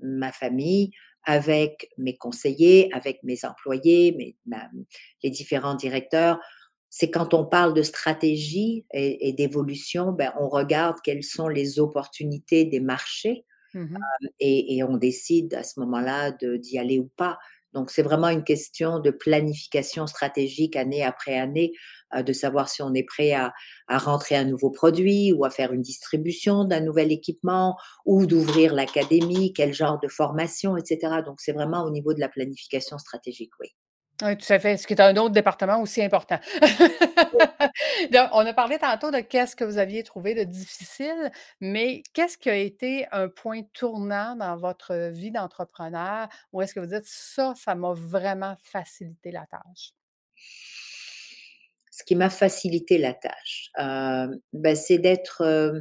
ma 0.01 0.33
famille, 0.33 0.91
avec 1.25 1.89
mes 1.99 2.17
conseillers, 2.17 2.91
avec 2.93 3.21
mes 3.23 3.45
employés, 3.45 4.15
mes 4.19 4.37
ma 4.47 4.69
les 5.23 5.31
différents 5.31 5.75
directeurs, 5.75 6.39
c'est 6.97 7.11
quand 7.11 7.35
on 7.35 7.45
parle 7.45 7.75
de 7.75 7.83
stratégie 7.83 8.87
et 8.93 9.29
et 9.29 9.33
d'évolution, 9.33 10.13
ben, 10.13 10.33
on 10.39 10.49
regarde 10.49 10.99
quelles 11.03 11.25
sont 11.25 11.49
les 11.49 11.81
opportunités 11.81 12.65
des 12.65 12.81
marchés, 12.81 13.45
Mmh 13.75 13.97
et 14.41 14.77
et 14.77 14.85
on 14.85 14.97
décide 14.97 15.55
à 15.55 15.65
ce 15.65 15.81
moment-là 15.81 16.31
de 16.31 16.57
d'y 16.57 16.79
aller 16.79 16.99
ou 17.01 17.11
pas. 17.17 17.39
Donc, 17.73 17.91
c'est 17.91 18.03
vraiment 18.03 18.29
une 18.29 18.45
question 18.45 19.01
de 19.01 19.11
planification 19.11 20.07
stratégique 20.07 20.77
année 20.77 21.03
après 21.03 21.37
année, 21.37 21.73
euh, 22.15 22.23
de 22.23 22.33
savoir 22.33 22.69
si 22.69 22.83
on 22.83 22.95
est 22.95 23.03
prêt 23.03 23.33
à, 23.33 23.53
à, 23.89 23.99
rentrer 23.99 24.37
un 24.37 24.45
nouveau 24.45 24.71
produit 24.71 25.33
ou 25.33 25.45
à 25.45 25.51
faire 25.51 25.73
une 25.73 25.83
distribution 25.83 26.65
d'un 26.65 26.81
nouvel 26.81 27.11
équipement 27.11 27.77
ou 28.07 28.27
d'ouvrir 28.27 28.75
l'académie, 28.75 29.53
quel 29.53 29.75
genre 29.75 29.99
de 29.99 30.07
formation, 30.09 30.77
etc. 30.77 31.23
Donc, 31.27 31.41
c'est 31.41 31.53
vraiment 31.53 31.83
au 31.85 31.91
niveau 31.91 32.15
de 32.15 32.21
la 32.21 32.29
planification 32.29 32.97
stratégique, 32.99 33.53
oui. 33.59 33.75
Oui, 34.25 34.37
tout 34.39 34.53
à 34.53 34.59
fait, 34.59 34.77
ce 34.79 34.87
qui 34.87 34.95
est 34.95 35.01
un 35.03 35.17
autre 35.17 35.33
département 35.35 35.81
aussi 35.83 36.03
important. 36.03 36.39
Donc, 38.13 38.29
on 38.33 38.47
a 38.47 38.53
parlé 38.55 38.79
tantôt 38.79 39.11
de 39.11 39.19
qu'est-ce 39.21 39.57
que 39.57 39.65
vous 39.65 39.79
aviez 39.79 40.03
trouvé 40.03 40.35
de 40.35 40.45
difficile, 40.45 41.31
mais 41.61 42.03
qu'est-ce 42.15 42.39
qui 42.39 42.49
a 42.51 42.57
été 42.57 43.07
un 43.13 43.29
point 43.29 43.63
tournant 43.75 44.37
dans 44.37 44.57
votre 44.57 45.11
vie 45.11 45.31
d'entrepreneur? 45.31 46.29
Ou 46.53 46.63
est-ce 46.63 46.75
que 46.75 46.81
vous 46.81 46.87
dites 46.87 47.05
ça, 47.07 47.55
ça 47.57 47.75
m'a 47.75 47.93
vraiment 47.95 48.57
facilité 48.63 49.31
la 49.33 49.47
tâche? 49.47 49.93
Ce 51.91 52.03
qui 52.05 52.17
m'a 52.17 52.31
facilité 52.31 52.99
la 52.99 53.15
tâche, 53.15 53.71
euh, 53.79 54.27
ben, 54.53 54.75
c'est 54.75 54.99
d'être 54.99 55.43
euh, 55.43 55.81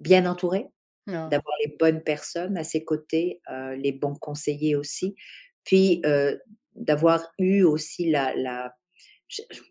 bien 0.00 0.26
entouré, 0.26 0.68
Ah. 1.06 1.28
d'avoir 1.30 1.54
les 1.64 1.76
bonnes 1.78 2.02
personnes 2.02 2.58
à 2.58 2.64
ses 2.64 2.84
côtés, 2.84 3.40
euh, 3.50 3.76
les 3.76 3.92
bons 3.92 4.14
conseillers 4.16 4.76
aussi, 4.76 5.16
puis 5.64 6.02
euh, 6.06 6.36
d'avoir 6.78 7.22
eu 7.38 7.62
aussi 7.64 8.10
la, 8.10 8.32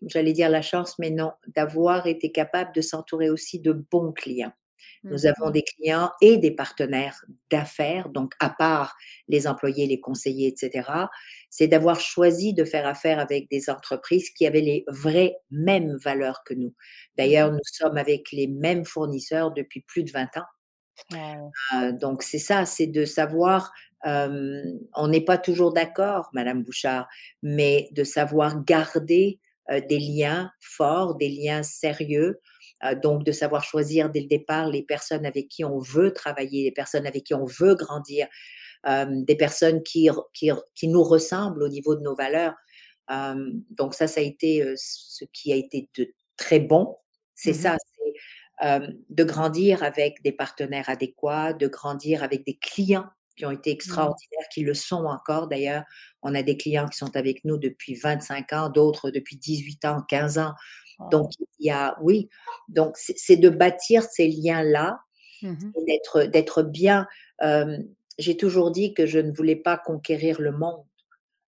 j'allais 0.06 0.32
dire 0.32 0.50
la 0.50 0.62
chance, 0.62 0.98
mais 0.98 1.10
non, 1.10 1.32
d'avoir 1.56 2.06
été 2.06 2.30
capable 2.32 2.72
de 2.74 2.80
s'entourer 2.80 3.30
aussi 3.30 3.60
de 3.60 3.72
bons 3.72 4.12
clients. 4.12 4.52
Nous 5.10 5.26
Mmh 5.26 5.26
avons 5.26 5.50
des 5.50 5.62
clients 5.62 6.10
et 6.20 6.38
des 6.38 6.50
partenaires 6.52 7.24
d'affaires, 7.50 8.08
donc 8.10 8.34
à 8.40 8.50
part 8.50 8.96
les 9.28 9.46
employés, 9.46 9.86
les 9.86 10.00
conseillers, 10.00 10.48
etc. 10.48 11.08
C'est 11.50 11.68
d'avoir 11.68 12.00
choisi 12.00 12.52
de 12.54 12.64
faire 12.64 12.86
affaire 12.86 13.18
avec 13.20 13.48
des 13.50 13.70
entreprises 13.70 14.30
qui 14.30 14.46
avaient 14.46 14.60
les 14.60 14.84
vraies 14.88 15.36
mêmes 15.50 15.96
valeurs 15.96 16.42
que 16.44 16.54
nous. 16.54 16.74
D'ailleurs, 17.16 17.50
Mmh 17.50 17.52
nous 17.52 17.58
sommes 17.64 17.96
avec 17.96 18.32
les 18.32 18.46
mêmes 18.48 18.84
fournisseurs 18.84 19.52
depuis 19.52 19.80
plus 19.82 20.04
de 20.04 20.10
20 20.12 20.36
ans. 20.36 20.46
Donc 22.00 22.22
c'est 22.22 22.38
ça, 22.38 22.66
c'est 22.66 22.86
de 22.86 23.04
savoir, 23.04 23.72
on 24.04 25.08
n'est 25.08 25.24
pas 25.24 25.38
toujours 25.38 25.72
d'accord, 25.72 26.30
madame 26.32 26.62
Bouchard, 26.62 27.08
mais 27.42 27.88
de 27.92 28.04
savoir 28.04 28.64
garder, 28.64 29.40
des 29.88 29.98
liens 29.98 30.50
forts, 30.60 31.16
des 31.16 31.28
liens 31.28 31.62
sérieux, 31.62 32.40
donc 33.02 33.24
de 33.24 33.32
savoir 33.32 33.64
choisir 33.64 34.08
dès 34.10 34.20
le 34.20 34.26
départ 34.26 34.68
les 34.68 34.82
personnes 34.82 35.26
avec 35.26 35.48
qui 35.48 35.64
on 35.64 35.78
veut 35.78 36.12
travailler, 36.12 36.64
les 36.64 36.72
personnes 36.72 37.06
avec 37.06 37.24
qui 37.24 37.34
on 37.34 37.44
veut 37.44 37.74
grandir, 37.74 38.28
des 38.86 39.36
personnes 39.36 39.82
qui 39.82 40.08
qui 40.32 40.50
qui 40.74 40.88
nous 40.88 41.02
ressemblent 41.02 41.62
au 41.62 41.68
niveau 41.68 41.96
de 41.96 42.00
nos 42.02 42.14
valeurs. 42.14 42.54
Donc 43.70 43.94
ça, 43.94 44.06
ça 44.06 44.20
a 44.20 44.24
été, 44.24 44.64
ce 44.76 45.24
qui 45.32 45.52
a 45.52 45.56
été 45.56 45.88
de 45.96 46.12
très 46.36 46.60
bon. 46.60 46.96
C'est 47.34 47.50
Mmh 47.52 47.54
ça, 47.54 47.76
de 48.62 49.24
grandir 49.24 49.82
avec 49.82 50.22
des 50.22 50.32
partenaires 50.32 50.88
adéquats, 50.88 51.52
de 51.52 51.68
grandir 51.68 52.22
avec 52.22 52.44
des 52.44 52.56
clients 52.56 53.06
qui 53.36 53.46
ont 53.46 53.52
été 53.52 53.70
Mmh. 53.70 53.74
extraordinaires, 53.74 54.48
qui 54.52 54.62
le 54.62 54.74
sont 54.74 55.04
encore 55.04 55.46
d'ailleurs. 55.48 55.84
On 56.22 56.34
a 56.34 56.42
des 56.42 56.56
clients 56.56 56.88
qui 56.88 56.98
sont 56.98 57.16
avec 57.16 57.44
nous 57.44 57.56
depuis 57.56 57.94
25 57.94 58.52
ans, 58.52 58.68
d'autres 58.68 59.10
depuis 59.10 59.36
18 59.36 59.84
ans, 59.84 60.02
15 60.08 60.38
ans. 60.38 60.54
Donc 61.10 61.30
il 61.60 61.66
y 61.66 61.70
a 61.70 61.96
oui, 62.02 62.28
donc 62.68 62.96
c'est 62.96 63.36
de 63.36 63.48
bâtir 63.48 64.02
ces 64.02 64.26
liens-là 64.28 64.98
Mmh 65.42 65.74
et 65.76 66.28
d'être 66.28 66.62
bien, 66.62 67.06
hem, 67.40 67.88
j'ai 68.18 68.36
toujours 68.36 68.70
dit 68.70 68.94
que 68.94 69.06
je 69.06 69.18
ne 69.18 69.32
voulais 69.32 69.56
pas 69.56 69.78
conquérir 69.78 70.40
le 70.40 70.52
monde. 70.52 70.84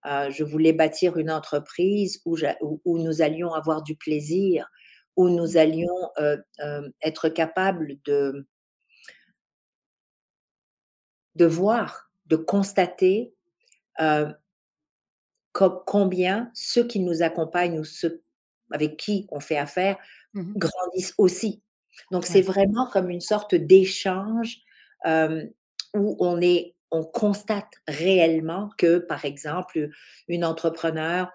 Heu, 0.06 0.30
je 0.30 0.44
voulais 0.44 0.72
bâtir 0.72 1.18
une 1.18 1.30
entreprise 1.30 2.22
où 2.24 2.36
j'a 2.36 2.56
où 2.62 2.80
où 2.84 2.98
nous 2.98 3.22
allions 3.22 3.52
avoir 3.54 3.82
du 3.82 3.96
plaisir, 3.96 4.68
où 5.20 5.28
nous 5.28 5.58
allions, 5.58 6.10
heu, 6.18 6.42
hem, 6.60 6.92
être 7.02 7.28
capables 7.28 7.98
de 8.06 8.46
de 11.34 11.44
voir, 11.44 12.10
de 12.26 12.36
constater, 12.36 13.34
co 15.52 15.70
combien 15.86 16.50
ceux 16.54 16.86
qui 16.86 17.00
nous 17.00 17.22
accompagnent 17.22 17.78
ou 17.78 17.84
ceux 17.84 18.22
avec 18.70 18.96
qui 18.96 19.26
on 19.30 19.40
fait 19.40 19.58
affaire 19.58 19.98
Mmh 20.32 20.52
grandissent 20.56 21.14
aussi. 21.18 21.60
Donc 22.12 22.24
c'est 22.24 22.40
vraiment 22.40 22.86
comme 22.86 23.10
une 23.10 23.20
sorte 23.20 23.54
d'échange, 23.54 24.58
où 25.04 26.16
on 26.20 26.40
est 26.40 26.74
on 26.92 27.04
constate 27.04 27.74
réellement 27.86 28.70
que, 28.78 28.98
par 28.98 29.24
exemple, 29.24 29.90
une 30.28 30.44
entrepreneur 30.44 31.30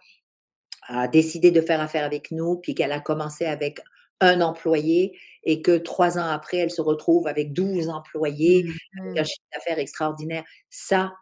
a 0.88 1.08
décidé 1.08 1.52
de 1.52 1.62
faire 1.62 1.82
affaire 1.82 2.06
avec 2.06 2.32
nous, 2.32 2.58
puis 2.58 2.76
qu'elle 2.76 2.92
a 2.92 3.00
commencé 3.02 3.46
avec 3.46 3.82
un 4.22 4.42
employé 4.42 5.18
et 5.44 5.62
que 5.62 5.78
3 5.78 6.18
ans 6.18 6.28
après, 6.30 6.58
elle 6.58 6.72
se 6.72 6.82
retrouve 6.82 7.28
avec 7.28 7.54
12 7.54 7.90
employés, 7.90 8.66
Mmh 8.94 9.16
avec 9.16 9.26
un 9.26 9.26
chiffre 9.26 9.46
d'affaires 9.54 9.80
extraordinaire. 9.80 10.44
Ça, 10.70 11.14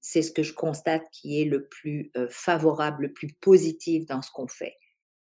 c'est 0.00 0.22
ce 0.22 0.32
que 0.32 0.42
je 0.42 0.52
constate 0.54 1.02
qui 1.12 1.40
est 1.40 1.44
le 1.44 1.66
plus, 1.68 2.10
heu, 2.16 2.28
favorable, 2.30 3.04
le 3.04 3.12
plus 3.12 3.28
positif 3.34 4.06
dans 4.06 4.22
ce 4.22 4.30
qu'on 4.30 4.46
fait. 4.48 4.74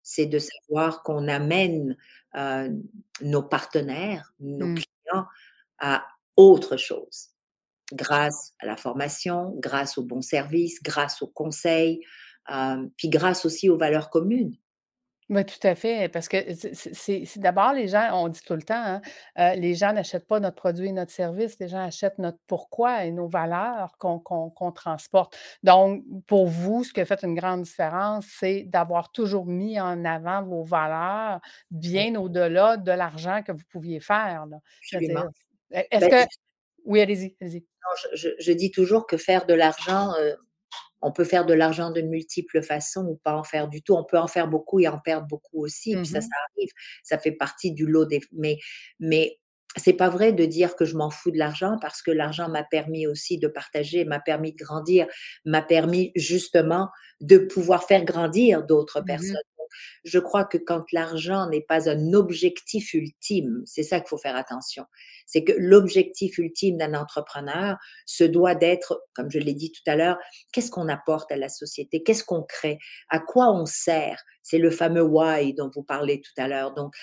C'est 0.02 0.26
de 0.26 0.38
savoir 0.38 1.02
qu'on 1.02 1.28
amène, 1.28 1.96
heu, 2.36 2.70
nos 3.22 3.42
partenaires, 3.42 4.32
nos 4.40 4.68
Mmh. 4.68 4.74
clients 4.74 5.26
à 5.78 6.06
autre 6.36 6.76
chose 6.76 7.30
grâce 7.92 8.52
à 8.60 8.66
la 8.66 8.76
formation, 8.76 9.54
grâce 9.58 9.98
aux 9.98 10.04
bons 10.04 10.22
services, 10.22 10.82
grâce 10.82 11.22
aux 11.22 11.28
conseils, 11.28 12.00
puis 12.96 13.08
grâce 13.08 13.44
aussi 13.44 13.68
aux 13.68 13.76
valeurs 13.76 14.10
communes. 14.10 14.56
Oui, 15.30 15.44
tout 15.44 15.66
à 15.66 15.74
fait, 15.74 16.08
parce 16.08 16.26
que 16.26 16.38
c'est 16.54 17.26
d'abord 17.36 17.74
les 17.74 17.86
gens 17.86 18.08
on 18.14 18.28
dit 18.28 18.40
tout 18.40 18.54
le 18.54 18.62
temps, 18.62 18.98
hein, 19.36 19.54
les 19.56 19.74
gens 19.74 19.92
n'achètent 19.92 20.26
pas 20.26 20.40
notre 20.40 20.56
produit 20.56 20.88
et 20.88 20.92
notre 20.92 21.12
service, 21.12 21.58
les 21.58 21.68
gens 21.68 21.84
achètent 21.84 22.16
notre 22.18 22.38
pourquoi 22.46 23.04
et 23.04 23.10
nos 23.10 23.28
valeurs 23.28 23.98
qu'on 23.98 24.72
transporte. 24.74 25.36
Donc 25.62 26.02
pour 26.26 26.46
vous, 26.46 26.82
ce 26.82 26.94
qui 26.94 27.02
a 27.02 27.04
fait 27.04 27.22
une 27.24 27.34
grande 27.34 27.60
différence, 27.60 28.24
c'est 28.40 28.62
d'avoir 28.62 29.12
toujours 29.12 29.44
mis 29.44 29.78
en 29.78 30.02
avant 30.06 30.42
vos 30.42 30.64
valeurs, 30.64 31.40
Oui, 31.42 31.78
bien 31.78 32.14
au-delà 32.14 32.78
de 32.78 32.92
l'argent 32.92 33.42
que 33.42 33.52
vous 33.52 33.64
pouviez 33.70 34.00
faire, 34.00 34.46
est 34.90 35.12
est-ce 35.90 36.08
Ben, 36.08 36.24
que 36.24 36.30
oui, 36.86 37.02
allez-y, 37.02 37.36
allez-y. 37.42 37.66
je 38.14 38.28
je 38.38 38.52
dis 38.52 38.70
toujours 38.70 39.06
que 39.06 39.18
faire 39.18 39.44
de 39.44 39.52
l'argent, 39.52 40.14
on 41.02 41.12
peut 41.12 41.24
faire 41.24 41.46
de 41.46 41.54
l'argent 41.54 41.90
de 41.90 42.00
multiples 42.02 42.62
façons 42.62 43.04
ou 43.06 43.16
pas 43.24 43.34
en 43.36 43.44
faire 43.44 43.68
du 43.68 43.82
tout. 43.82 43.94
On 43.94 44.04
peut 44.04 44.18
en 44.18 44.26
faire 44.28 44.48
beaucoup 44.48 44.80
et 44.80 44.88
en 44.88 44.98
perdre 44.98 45.26
beaucoup 45.28 45.62
aussi, 45.64 45.96
puis 45.98 46.08
ça, 46.08 46.20
ça 46.20 46.28
Mmh 46.28 46.34
arrive. 46.56 46.70
Ça 47.02 47.18
fait 47.18 47.32
partie 47.32 47.72
du 47.72 47.86
lot 47.86 48.04
des 48.06 48.20
mais 48.32 48.58
mais 49.00 49.38
c'est 49.76 49.92
pas 49.92 50.08
vrai 50.08 50.32
de 50.32 50.44
dire 50.46 50.74
que 50.76 50.84
je 50.84 50.96
m'en 50.96 51.10
fous 51.10 51.30
de 51.30 51.38
l'argent 51.38 51.76
parce 51.80 52.02
que 52.02 52.10
l'argent 52.10 52.48
m'a 52.48 52.64
permis 52.64 53.06
aussi 53.06 53.38
de 53.38 53.48
partager, 53.48 54.04
m'a 54.04 54.18
permis 54.20 54.52
de 54.52 54.56
grandir, 54.64 55.06
m'a 55.44 55.62
permis 55.62 56.10
justement 56.16 56.88
de 57.20 57.38
pouvoir 57.38 57.84
faire 57.84 58.04
grandir 58.04 58.64
d'autres 58.64 59.00
Mmh 59.00 59.02
personnes. 59.02 59.42
Je 60.04 60.18
crois 60.18 60.44
que 60.44 60.58
quand 60.58 60.84
l'argent 60.92 61.48
n'est 61.48 61.60
pas 61.62 61.88
un 61.88 62.12
objectif 62.12 62.94
ultime, 62.94 63.62
c'est 63.66 63.82
ça 63.82 64.00
qu'il 64.00 64.08
faut 64.08 64.18
faire 64.18 64.36
attention. 64.36 64.84
C'est 65.26 65.44
que 65.44 65.52
l'objectif 65.56 66.38
ultime 66.38 66.78
d'un 66.78 66.94
entrepreneur 66.94 67.76
se 68.06 68.24
doit 68.24 68.54
d'être, 68.54 69.02
comme 69.14 69.30
je 69.30 69.38
l'ai 69.38 69.54
dit 69.54 69.72
tout 69.72 69.82
à 69.86 69.96
l'heure, 69.96 70.18
qu'est-ce 70.52 70.70
qu'on 70.70 70.88
apporte 70.88 71.30
à 71.32 71.36
la 71.36 71.48
société? 71.48 72.02
Qu'est-ce 72.02 72.24
qu'on 72.24 72.42
crée? 72.42 72.78
À 73.08 73.18
quoi 73.18 73.52
on 73.52 73.66
sert? 73.66 74.22
C'est 74.42 74.58
le 74.58 74.70
fameux 74.70 75.02
why 75.02 75.52
dont 75.54 75.70
vous 75.74 75.82
parlez 75.82 76.20
tout 76.20 76.32
à 76.40 76.48
l'heure. 76.48 76.74
Donc, 76.74 76.94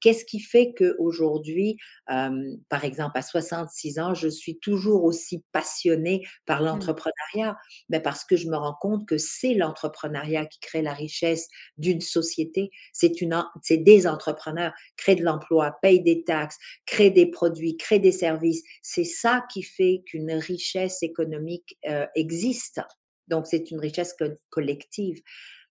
qu'est-ce 0.00 0.24
qui 0.24 0.40
fait 0.40 0.72
qu'aujourd'hui, 0.76 1.76
hem, 2.08 2.56
par 2.68 2.84
exemple, 2.84 3.18
à 3.18 3.22
66 3.22 3.98
ans, 3.98 4.14
je 4.14 4.28
suis 4.28 4.58
toujours 4.58 5.04
aussi 5.04 5.44
passionnée 5.52 6.26
par 6.46 6.62
Mmh. 6.70 6.90
l'entrepreneuriat? 6.90 7.56
Ben, 7.88 8.00
parce 8.02 8.24
que 8.24 8.36
je 8.36 8.48
me 8.48 8.56
rends 8.56 8.76
compte 8.80 9.06
que 9.06 9.18
c'est 9.18 9.54
l'entrepreneuriat 9.54 10.46
qui 10.46 10.60
crée 10.60 10.82
la 10.82 10.92
richesse 10.94 11.48
d'une 11.78 12.00
société. 12.00 12.70
C'est 12.92 13.20
une 13.20 13.34
en 13.34 13.46
c'est 13.62 13.78
des 13.78 14.06
entrepreneurs, 14.06 14.72
créent 14.96 15.16
de 15.16 15.24
l'emploi, 15.24 15.76
payent 15.82 16.02
des 16.02 16.24
taxes, 16.24 16.56
créent 16.86 17.10
des 17.10 17.26
produits, 17.30 17.76
créent 17.76 17.98
des 17.98 18.12
services. 18.12 18.62
C'est 18.82 19.04
ça 19.04 19.44
qui 19.52 19.62
fait 19.62 20.02
qu'une 20.06 20.32
richesse 20.32 21.02
économique, 21.02 21.78
heu, 21.88 22.06
existe. 22.14 22.80
Donc 23.28 23.46
c'est 23.46 23.70
une 23.70 23.78
richesse 23.80 24.14
co 24.18 24.24
collective. 24.50 25.20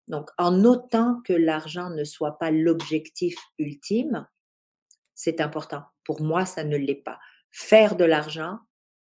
Donc 0.09 0.31
en 0.39 0.65
autant 0.65 1.21
que 1.25 1.33
l'argent 1.33 1.91
ne 1.91 2.05
soit 2.05 2.39
pas 2.39 2.51
l'objectif 2.51 3.37
ultime, 3.59 4.27
c'est 5.15 5.41
important. 5.41 5.83
Pour 6.05 6.23
moi, 6.23 6.47
ça 6.47 6.65
ne 6.65 6.77
l'est 6.77 6.95
pas. 6.95 7.19
Faire 7.51 7.97
de 7.97 8.05
l'argent, 8.05 8.59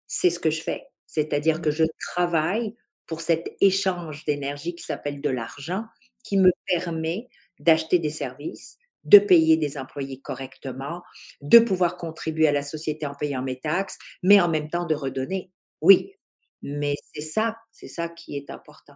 c'est 0.08 0.30
ce 0.30 0.40
que 0.40 0.50
je 0.50 0.62
fais. 0.62 0.86
C'est-à-dire 1.08 1.62
que 1.62 1.70
Mmh. 1.70 1.74
je 1.74 1.84
travaille 2.14 2.76
pour 3.08 3.22
cet 3.22 3.56
échange 3.62 4.26
d'énergie 4.26 4.76
qui 4.76 4.84
s'appelle 4.84 5.22
de 5.22 5.30
l'argent, 5.30 5.86
qui 6.24 6.38
me 6.38 6.52
permet 6.66 7.28
d'acheter 7.60 8.00
des 8.00 8.10
services, 8.10 8.78
de 9.04 9.20
payer 9.20 9.58
des 9.58 9.78
employés 9.78 10.20
correctement, 10.22 11.04
de 11.42 11.60
pouvoir 11.60 11.98
contribuer 11.98 12.48
à 12.48 12.52
la 12.52 12.64
société 12.64 13.06
en 13.06 13.14
payant 13.16 13.44
mes 13.44 13.60
taxes, 13.60 13.98
mais 14.24 14.42
en 14.42 14.50
même 14.50 14.70
temps 14.70 14.86
de 14.86 14.96
redonner. 14.96 15.52
Oui, 15.82 16.14
mais 16.64 16.96
c'est 17.14 17.22
ça, 17.22 17.58
c'est 17.72 17.88
ça 17.88 18.10
qui 18.10 18.36
est 18.38 18.50
important. 18.50 18.96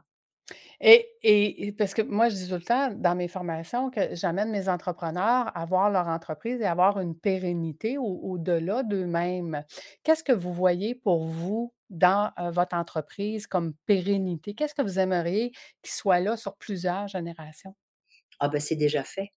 Et 0.81 1.73
parce 1.77 1.93
que 1.93 2.01
moi, 2.01 2.29
je 2.29 2.35
dis 2.35 2.47
tout 2.47 2.55
le 2.55 2.61
temps 2.61 2.91
dans 2.93 3.15
mes 3.15 3.27
formations 3.27 3.89
que 3.89 4.15
j'amène 4.15 4.49
mes 4.51 4.69
entrepreneurs 4.69 5.51
à 5.55 5.65
voir 5.65 5.89
leur 5.89 6.07
entreprise 6.07 6.61
et 6.61 6.65
avoir 6.65 6.99
une 6.99 7.15
pérennité 7.17 7.97
au-delà 7.97 8.83
d'eux-mêmes. 8.83 9.63
Qu'est-ce 10.03 10.23
que 10.23 10.31
vous 10.31 10.53
voyez 10.53 10.95
pour 10.95 11.25
vous 11.25 11.73
dans, 11.89 12.31
heu, 12.39 12.49
votre 12.51 12.75
entreprise 12.75 13.47
comme 13.47 13.73
pérennité? 13.85 14.53
Qu'est-ce 14.55 14.75
que 14.75 14.81
vous 14.81 14.99
aimeriez 14.99 15.51
qu'il 15.81 15.91
soit 15.93 16.19
là 16.21 16.37
sur 16.37 16.55
plusieurs 16.57 17.07
générations? 17.07 17.75
Ah 18.39 18.47
bah, 18.49 18.59
c'est 18.59 18.75
déjà 18.75 19.03
fait. 19.03 19.31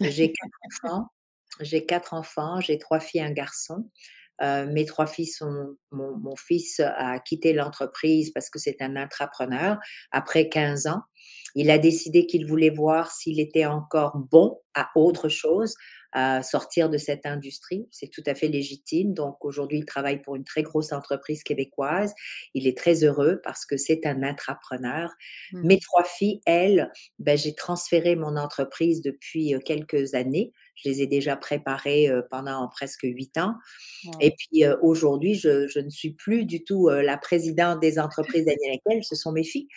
J'ai 0.00 0.32
4 0.32 0.52
enfants 0.66 1.08
j'ai 1.60 1.86
4 1.86 2.14
enfants, 2.14 2.60
j'ai 2.60 2.78
3 2.78 3.00
filles, 3.00 3.22
1 3.22 3.32
garçon. 3.32 3.88
Heu, 4.42 4.66
mes 4.66 4.84
3 4.86 5.06
filles 5.06 5.26
sont 5.26 5.76
mon 5.90 6.16
mon 6.18 6.36
fils 6.36 6.80
a 6.80 7.18
quitté 7.20 7.52
l'entreprise 7.52 8.30
parce 8.32 8.50
que 8.50 8.58
c'est 8.58 8.80
un 8.82 8.96
intrapreneur. 8.96 9.78
Après 10.12 10.48
15 10.48 10.86
ans, 10.86 11.02
il 11.54 11.70
a 11.70 11.78
décidé 11.78 12.26
qu'il 12.26 12.46
voulait 12.46 12.70
voir 12.70 13.10
s'il 13.12 13.40
était 13.40 13.66
encore 13.66 14.16
bon 14.30 14.58
à 14.74 14.90
autre 14.96 15.28
chose, 15.28 15.74
à 16.12 16.42
sortir 16.42 16.90
de 16.90 16.98
cette 16.98 17.26
industrie. 17.26 17.86
C'est 17.90 18.08
tout 18.08 18.22
à 18.26 18.34
fait 18.34 18.48
légitime. 18.48 19.14
Donc 19.14 19.44
aujourd'hui, 19.44 19.78
il 19.78 19.84
travaille 19.84 20.20
pour 20.22 20.36
une 20.36 20.44
très 20.44 20.62
grosse 20.62 20.92
entreprise 20.92 21.42
québécoise. 21.42 22.14
Il 22.54 22.66
est 22.66 22.76
très 22.76 23.04
heureux 23.04 23.40
parce 23.42 23.64
que 23.66 23.76
c'est 23.76 24.06
un 24.06 24.22
intrapreneur. 24.22 25.10
Mmh. 25.52 25.66
Mes 25.66 25.78
3 25.78 26.04
filles, 26.04 26.40
elles, 26.46 26.90
bah, 27.18 27.36
j'ai 27.36 27.54
transféré 27.54 28.16
mon 28.16 28.36
entreprise 28.36 29.02
depuis, 29.02 29.54
heu, 29.54 29.58
quelques 29.58 30.14
années. 30.14 30.52
Je 30.74 30.88
les 30.88 31.02
ai 31.02 31.06
déjà 31.06 31.36
préparées, 31.36 32.08
heu, 32.10 32.24
pendant 32.30 32.68
presque 32.68 33.02
8 33.04 33.36
ans 33.38 33.54
et 34.20 34.32
puis, 34.36 34.64
heu, 34.64 34.76
aujourd'hui, 34.82 35.34
je 35.34 35.66
je 35.68 35.78
ne 35.80 35.90
suis 35.90 36.10
plus 36.14 36.44
du 36.44 36.64
tout, 36.64 36.88
la 36.88 37.16
présidente 37.16 37.80
des 37.80 37.98
entreprises 37.98 38.46
Henkel, 38.48 39.04
ce 39.04 39.14
sont 39.14 39.32
mes 39.32 39.44
filles, 39.44 39.68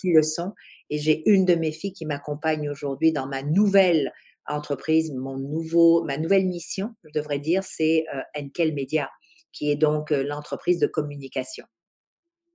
qui 0.00 0.12
le 0.12 0.22
sont 0.22 0.52
et 0.90 0.98
j'ai 0.98 1.22
une 1.30 1.44
de 1.44 1.54
mes 1.54 1.72
filles 1.72 1.92
qui 1.92 2.06
m'accompagne 2.06 2.68
aujourd'hui 2.68 3.12
dans 3.12 3.26
ma 3.26 3.42
nouvelle 3.42 4.12
entreprise, 4.48 5.12
mon 5.12 5.36
nouveau 5.38 6.04
ma 6.04 6.18
nouvelle 6.18 6.46
mission, 6.46 6.94
je 7.04 7.10
devrais 7.18 7.38
dire, 7.38 7.64
c'est, 7.64 8.04
heu, 8.14 8.20
Henkel 8.36 8.74
Média, 8.74 9.10
qui 9.52 9.70
est 9.70 9.76
donc, 9.76 10.12
heu, 10.12 10.22
l'entreprise 10.24 10.78
de 10.80 10.86
communication. 10.86 11.66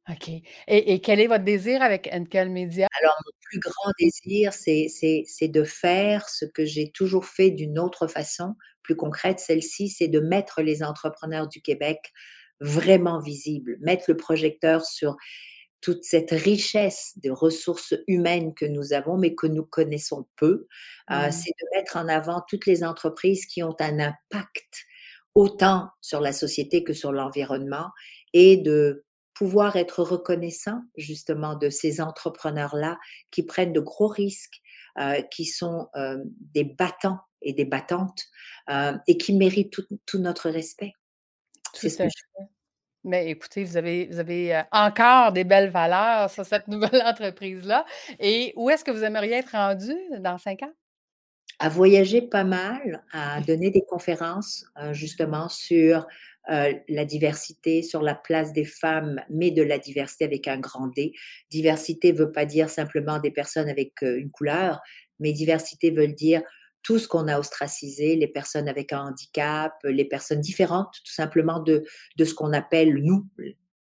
OK. 0.09 0.29
Et 0.29 0.43
et 0.93 1.01
quel 1.01 1.19
est 1.19 1.27
votre 1.27 1.43
désir 1.43 1.81
avec 1.81 2.09
Henkel 2.11 2.49
Média? 2.49 2.87
Alors 3.01 3.15
mon 3.25 3.31
plus 3.43 3.59
grand 3.59 3.91
désir, 3.99 4.53
c'est 4.53 5.47
de 5.47 5.63
faire 5.63 6.27
ce 6.29 6.45
que 6.45 6.65
j'ai 6.65 6.91
toujours 6.91 7.25
fait 7.25 7.51
d'une 7.51 7.77
autre 7.79 8.07
façon, 8.07 8.55
plus 8.81 8.95
concrète. 8.95 9.39
Celle-ci, 9.39 9.89
c'est 9.89 10.07
de 10.07 10.19
mettre 10.19 10.61
les 10.61 10.81
entrepreneurs 10.83 11.47
du 11.47 11.61
Québec 11.61 12.11
vraiment 12.59 13.19
visibles, 13.19 13.77
mettre 13.81 14.05
le 14.07 14.17
projecteur 14.17 14.83
sur 14.85 15.15
toute 15.81 16.03
cette 16.03 16.31
richesse 16.31 17.13
de 17.23 17.31
ressources 17.31 17.93
humaines 18.07 18.53
que 18.55 18.65
nous 18.65 18.93
avons, 18.93 19.17
mais 19.17 19.35
que 19.35 19.47
nous 19.47 19.65
connaissons 19.65 20.27
peu. 20.37 20.67
Heu, 21.11 21.31
Mmh. 21.31 21.31
c'est 21.31 21.51
de 21.61 21.67
mettre 21.77 21.97
en 21.97 22.07
avant 22.07 22.43
toutes 22.47 22.65
les 22.65 22.83
entreprises 22.83 23.45
qui 23.45 23.63
ont 23.63 23.75
un 23.79 23.99
impact 23.99 24.85
autant 25.35 25.89
sur 26.01 26.21
la 26.21 26.33
société 26.33 26.83
que 26.83 26.93
sur 26.93 27.11
l'environnement 27.11 27.89
et 28.33 28.57
de 28.57 29.05
pouvoir 29.33 29.75
être 29.77 30.03
reconnaissant 30.03 30.81
justement 30.97 31.55
de 31.55 31.69
ces 31.69 32.01
entrepreneurs-là 32.01 32.97
qui 33.31 33.43
prennent 33.43 33.71
de 33.73 33.79
gros 33.79 34.07
risques, 34.07 34.59
heu, 34.99 35.23
qui 35.31 35.45
sont, 35.45 35.87
heu, 35.95 36.23
des 36.53 36.63
battants 36.65 37.19
et 37.41 37.53
des 37.53 37.65
battantes, 37.65 38.21
et 39.07 39.17
qui 39.17 39.33
méritent 39.33 39.71
tout 39.71 39.85
tout 40.05 40.19
notre 40.19 40.49
respect. 40.49 40.91
C'est 41.73 41.89
ce 41.89 41.97
que 41.99 42.09
je. 42.09 42.23
Mais 43.05 43.29
écoutez, 43.29 43.63
vous 43.63 43.77
avez 43.77 44.07
vous 44.07 44.19
avez, 44.19 44.53
heu, 44.55 44.61
encore 44.71 45.31
des 45.31 45.43
belles 45.45 45.69
valeurs 45.69 46.29
sur 46.29 46.45
cette 46.45 46.67
nouvelle 46.67 47.01
entreprise-là 47.05 47.85
et 48.19 48.53
où 48.57 48.69
est-ce 48.69 48.83
que 48.83 48.91
vous 48.91 49.03
aimeriez 49.03 49.33
être 49.35 49.51
rendu 49.51 49.93
dans 50.19 50.37
5 50.37 50.63
ans? 50.63 50.73
À 51.61 51.67
voyager 51.67 52.21
pas 52.21 52.45
mal, 52.45 53.03
à 53.11 53.41
donner 53.41 53.69
des 53.69 53.83
conférences, 53.85 54.65
heu, 54.81 54.93
justement 54.93 55.49
sur, 55.49 56.07
heu, 56.49 56.73
la 56.87 57.03
diversité, 57.05 57.83
sur 57.83 58.01
la 58.01 58.15
place 58.15 58.53
des 58.53 58.63
femmes, 58.63 59.21
mais 59.29 59.51
de 59.51 59.61
la 59.63 59.77
diversité 59.77 60.23
avec 60.23 60.47
un 60.47 60.57
grand 60.59 60.87
D. 60.87 61.11
Diversité 61.49 62.13
veut 62.13 62.31
pas 62.31 62.45
dire 62.45 62.69
simplement 62.69 63.19
des 63.19 63.31
personnes 63.31 63.67
avec, 63.69 64.01
une 64.01 64.31
couleur, 64.31 64.79
mais 65.19 65.33
diversité 65.33 65.91
veut 65.91 66.07
dire 66.07 66.41
tout 66.83 66.99
ce 66.99 67.07
qu'on 67.07 67.27
a 67.27 67.39
ostracisé, 67.39 68.15
les 68.15 68.27
personnes 68.27 68.67
avec 68.69 68.93
un 68.93 69.01
handicap, 69.07 69.73
les 69.83 70.05
personnes 70.05 70.41
différentes 70.41 70.95
tout 71.05 71.13
simplement 71.13 71.59
de 71.59 71.83
de 72.17 72.25
ce 72.25 72.33
qu'on 72.33 72.53
appelle 72.53 72.95
nous, 73.03 73.27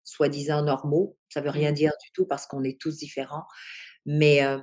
soi-disant 0.04 0.62
normaux. 0.62 1.16
Ça 1.28 1.40
veut 1.40 1.50
rien 1.50 1.70
Mmh. 1.70 1.74
dire 1.74 1.92
du 2.04 2.10
tout 2.12 2.26
parce 2.26 2.46
qu'on 2.46 2.64
est 2.64 2.80
tous 2.80 2.96
différents, 2.98 3.44
mais 4.06 4.44
heu, 4.44 4.62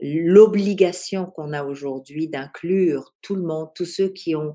l'obligation 0.00 1.26
qu'on 1.26 1.52
a 1.52 1.64
aujourd'hui 1.64 2.28
d'inclure 2.28 3.14
tout 3.22 3.36
le 3.36 3.42
monde, 3.44 3.70
tous 3.74 3.86
ceux 3.86 4.08
qui 4.08 4.36
ont 4.36 4.54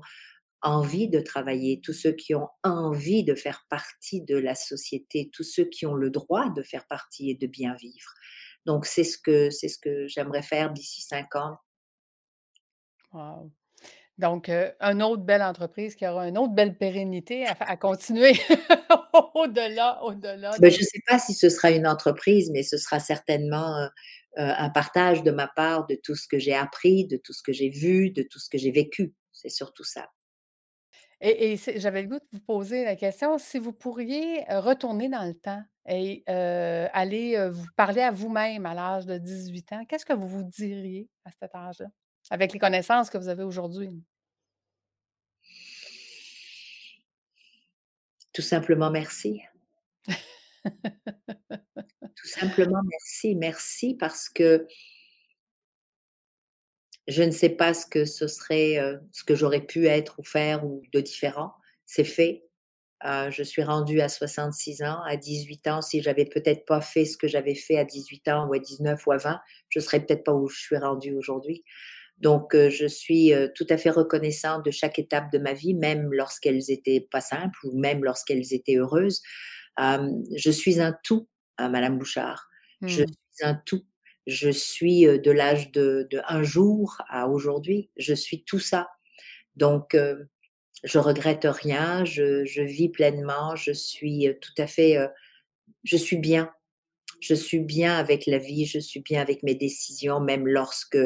envie 0.62 1.08
de 1.08 1.20
travailler, 1.20 1.80
tous 1.82 1.94
ceux 1.94 2.12
qui 2.12 2.34
ont 2.34 2.48
envie 2.64 3.24
de 3.24 3.34
faire 3.34 3.66
partie 3.70 4.22
de 4.22 4.36
la 4.36 4.54
société, 4.54 5.30
tous 5.32 5.44
ceux 5.44 5.64
qui 5.64 5.86
ont 5.86 5.94
le 5.94 6.10
droit 6.10 6.50
de 6.50 6.62
faire 6.62 6.86
partie 6.88 7.30
et 7.30 7.34
de 7.34 7.46
bien 7.46 7.74
vivre. 7.76 8.12
Donc 8.66 8.86
c'est 8.86 9.04
ce 9.04 9.18
que 9.18 9.50
c'est 9.50 9.68
ce 9.68 9.78
que 9.78 10.06
j'aimerais 10.08 10.42
faire 10.42 10.72
d'ici 10.72 11.02
5 11.02 11.34
ans. 11.36 11.58
Wow. 13.12 13.50
Donc, 14.18 14.48
heu, 14.50 14.72
une 14.80 15.02
autre 15.02 15.22
belle 15.24 15.42
entreprise 15.42 15.96
qui 15.96 16.06
aura 16.06 16.28
une 16.28 16.38
autre 16.38 16.54
belle 16.54 16.76
pérennité 16.78 17.46
à 17.46 17.76
continuer 17.78 18.34
au-delà 19.34 20.02
au-delà 20.04 20.58
Ben, 20.58 20.70
je 20.70 20.78
de 20.78 20.80
ne 20.80 20.84
sais 20.84 21.00
pas 21.06 21.18
si 21.18 21.34
ce 21.34 21.48
sera 21.48 21.70
une 21.70 21.86
entreprise, 21.86 22.50
mais 22.50 22.62
ce 22.62 22.76
sera 22.76 22.98
certainement, 23.00 23.78
heu 23.84 23.88
heu, 24.38 24.42
un 24.58 24.70
partage 24.70 25.22
de 25.24 25.30
ma 25.32 25.48
part 25.48 25.86
de 25.86 25.96
tout 26.02 26.14
ce 26.14 26.28
que 26.28 26.38
j'ai 26.38 26.54
appris, 26.54 27.04
de 27.06 27.16
tout 27.16 27.32
ce 27.32 27.42
que 27.42 27.52
j'ai 27.52 27.68
vu, 27.68 28.10
de 28.10 28.22
tout 28.22 28.38
ce 28.38 28.48
que 28.48 28.58
j'ai 28.58 28.70
vécu. 28.70 29.12
C'est 29.32 29.48
surtout 29.48 29.82
ça. 29.84 30.08
et 31.20 31.56
j'avais 31.76 32.02
le 32.02 32.08
goût 32.08 32.18
de 32.18 32.26
vous 32.32 32.40
poser 32.40 32.84
la 32.84 32.96
question, 32.96 33.38
si 33.38 33.58
vous 33.58 33.72
pourriez, 33.72 34.44
retourner 34.48 35.08
dans 35.08 35.24
le 35.26 35.34
temps 35.34 35.62
et 35.88 36.24
aller, 36.26 37.48
vous 37.50 37.66
parler 37.76 38.02
à 38.02 38.10
vous-même 38.10 38.66
à 38.66 38.74
l'âge 38.74 39.06
de 39.06 39.18
18 39.18 39.70
ans, 39.72 39.84
qu'est-ce 39.88 40.06
que 40.06 40.12
vous 40.14 40.28
vous 40.28 40.44
diriez 40.44 41.08
à 41.24 41.30
cet 41.40 41.54
âge-là? 41.54 41.86
Avec 42.30 42.52
les 42.52 42.60
connaissances 42.60 43.10
que 43.10 43.18
vous 43.18 43.28
avez 43.28 43.42
aujourd'hui? 43.42 44.00
Tout 48.32 48.42
simplement 48.42 48.90
merci. 48.90 49.42
Tout 52.16 52.28
simplement 52.28 52.80
merci. 52.84 53.34
Merci 53.34 53.94
parce 53.94 54.28
que 54.28 54.66
je 57.08 57.22
ne 57.22 57.30
sais 57.30 57.48
pas 57.50 57.74
ce 57.74 57.86
que 57.86 58.04
ce 58.04 58.26
serait, 58.28 58.78
heu, 58.78 59.00
ce 59.12 59.24
que 59.24 59.34
j'aurais 59.34 59.64
pu 59.66 59.86
être 59.86 60.18
ou 60.20 60.24
faire 60.24 60.64
ou 60.64 60.82
de 60.92 61.00
différent. 61.00 61.52
C'est 61.86 62.04
fait. 62.04 62.44
Heu, 63.04 63.30
je 63.30 63.42
suis 63.42 63.62
rendue 63.64 64.00
à 64.00 64.08
66 64.08 64.82
ans. 64.82 65.00
À 65.06 65.16
18 65.16 65.66
ans, 65.68 65.82
si 65.82 66.02
j'avais 66.02 66.26
peut-être 66.26 66.64
pas 66.66 66.80
fait 66.80 67.04
ce 67.06 67.16
que 67.16 67.26
j'avais 67.28 67.54
fait 67.56 67.78
à 67.78 67.84
18 67.84 68.28
ans 68.28 68.46
ou 68.48 68.54
à 68.54 68.58
19 68.60 69.06
ou 69.06 69.12
à 69.12 69.16
20, 69.18 69.40
je 69.70 69.80
serais 69.80 70.00
peut-être 70.00 70.24
pas 70.24 70.34
où 70.34 70.48
je 70.48 70.60
suis 70.60 70.76
rendue 70.78 71.14
aujourd'hui. 71.14 71.64
Donc, 72.20 72.54
heu, 72.54 72.70
je 72.70 72.86
suis, 72.86 73.32
heu, 73.34 73.52
tout 73.56 73.66
à 73.70 73.78
fait 73.78 73.90
reconnaissante 73.90 74.64
de 74.66 74.70
chaque 74.70 74.98
étape 74.98 75.32
de 75.32 75.38
ma 75.38 75.54
vie, 75.54 75.74
même 75.74 76.12
lorsqu'elles 76.12 76.70
étaient 76.70 77.08
pas 77.10 77.20
simples 77.22 77.58
ou 77.66 77.78
même 77.78 78.04
lorsqu'elles 78.04 78.54
étaient 78.54 78.76
heureuses. 78.76 79.22
Je 80.36 80.50
suis 80.50 80.80
un 80.80 80.96
tout, 81.04 81.28
madame 81.58 81.98
Bouchard. 81.98 82.48
Je 82.86 83.02
Mmh. 83.02 83.14
suis 83.32 83.44
un 83.46 83.54
tout. 83.66 83.84
Je 84.26 84.50
suis, 84.50 85.06
heu, 85.06 85.18
de 85.18 85.30
l'âge 85.30 85.72
de 85.72 86.06
de 86.10 86.20
un 86.28 86.42
jour 86.42 86.98
à 87.08 87.28
aujourd'hui, 87.28 87.90
je 87.96 88.14
suis 88.14 88.44
tout 88.44 88.58
ça. 88.60 88.88
Donc, 89.56 89.94
heu, 89.96 90.28
je 90.84 90.98
regrette 91.00 91.44
rien, 91.46 92.04
je 92.06 92.44
je 92.46 92.62
vis 92.62 92.90
pleinement, 92.90 93.56
je 93.56 93.72
suis, 93.72 94.28
tout 94.42 94.54
à 94.58 94.66
fait, 94.68 94.98
je 95.84 95.96
suis 95.96 96.18
bien. 96.18 96.52
Je 97.20 97.34
suis 97.34 97.60
bien 97.60 97.96
avec 97.98 98.26
la 98.26 98.38
vie, 98.38 98.66
je 98.66 98.78
suis 98.80 99.00
bien 99.00 99.22
avec 99.22 99.42
mes 99.44 99.54
décisions, 99.56 100.20
même 100.20 100.46
lorsque, 100.48 100.98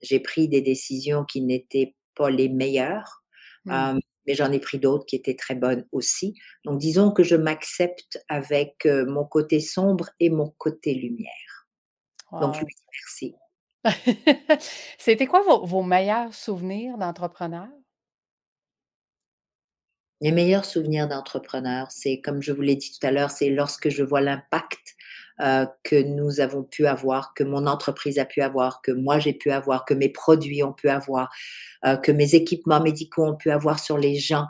j'ai 0.00 0.20
pris 0.20 0.48
des 0.48 0.62
décisions 0.62 1.24
qui 1.24 1.42
n'étaient 1.42 1.94
pas 2.14 2.30
les 2.30 2.48
meilleures, 2.48 3.22
Mmh. 3.68 3.98
mais 4.26 4.34
j'en 4.34 4.50
ai 4.52 4.60
pris 4.60 4.78
d'autres 4.78 5.06
qui 5.06 5.16
étaient 5.16 5.36
très 5.36 5.54
bonnes 5.54 5.86
aussi. 5.92 6.34
Donc 6.64 6.78
disons 6.78 7.10
que 7.10 7.22
je 7.22 7.36
m'accepte 7.36 8.24
avec, 8.28 8.86
mon 8.86 9.24
côté 9.24 9.60
sombre 9.60 10.10
et 10.20 10.30
mon 10.30 10.50
côté 10.58 10.94
lumière. 10.94 11.68
Donc 12.32 12.54
je 12.54 12.60
lui 12.60 12.74
dis 12.74 12.84
merci. 12.92 13.34
C'était 14.98 15.26
quoi 15.26 15.42
vos 15.42 15.64
vos 15.64 15.82
meilleurs 15.82 16.34
souvenirs 16.34 16.98
d'entrepreneur? 16.98 17.68
Les 20.20 20.32
meilleurs 20.32 20.64
souvenirs 20.64 21.06
d'entrepreneur, 21.06 21.90
c'est 21.92 22.20
comme 22.20 22.42
je 22.42 22.52
vous 22.52 22.60
l'ai 22.60 22.74
dit 22.74 22.90
tout 22.90 23.06
à 23.06 23.12
l'heure, 23.12 23.30
c'est 23.30 23.50
lorsque 23.50 23.88
je 23.88 24.02
vois 24.02 24.20
l'impact, 24.20 24.96
heu, 25.40 25.66
que 25.84 26.02
nous 26.02 26.40
avons 26.40 26.64
pu 26.64 26.86
avoir, 26.86 27.34
que 27.34 27.44
mon 27.44 27.66
entreprise 27.66 28.18
a 28.18 28.24
pu 28.24 28.40
avoir, 28.40 28.82
que 28.82 28.92
moi 28.92 29.18
j'ai 29.18 29.34
pu 29.34 29.50
avoir, 29.50 29.84
que 29.84 29.94
mes 29.94 30.08
produits 30.08 30.62
ont 30.62 30.72
pu 30.72 30.88
avoir, 30.88 31.30
heu, 31.86 31.96
que 31.96 32.12
mes 32.12 32.34
équipements 32.34 32.80
médicaux 32.80 33.24
ont 33.24 33.36
pu 33.36 33.50
avoir 33.50 33.78
sur 33.78 33.98
les 33.98 34.16
gens. 34.16 34.46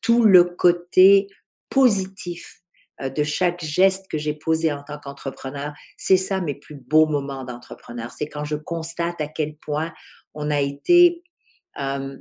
Tout 0.00 0.24
le 0.24 0.44
côté 0.44 1.28
positif, 1.70 2.62
de 3.00 3.24
chaque 3.24 3.64
geste 3.64 4.06
que 4.08 4.18
j'ai 4.18 4.34
posé 4.34 4.72
en 4.72 4.84
tant 4.84 4.98
qu'entrepreneur. 4.98 5.72
C'est 5.96 6.16
ça 6.16 6.40
mes 6.40 6.54
plus 6.54 6.76
beaux 6.76 7.06
moments 7.06 7.42
d'entrepreneur. 7.42 8.12
C'est 8.12 8.28
quand 8.28 8.44
je 8.44 8.54
constate 8.54 9.20
à 9.20 9.26
quel 9.26 9.56
point 9.56 9.92
on 10.34 10.50
a 10.50 10.60
été 10.60 11.24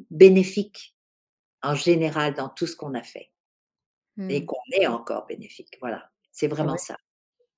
bénéfique 0.09 0.95
en 1.61 1.75
général 1.75 2.33
dans 2.33 2.49
tout 2.49 2.65
ce 2.65 2.75
qu'on 2.75 2.95
a 2.95 3.03
fait 3.03 3.31
et 4.17 4.41
mmh. 4.41 4.45
qu'on 4.45 4.71
est 4.71 4.87
encore 4.87 5.27
bénéfique. 5.27 5.77
Voilà, 5.81 6.09
c'est 6.31 6.47
vraiment 6.47 6.77
ça. 6.77 6.97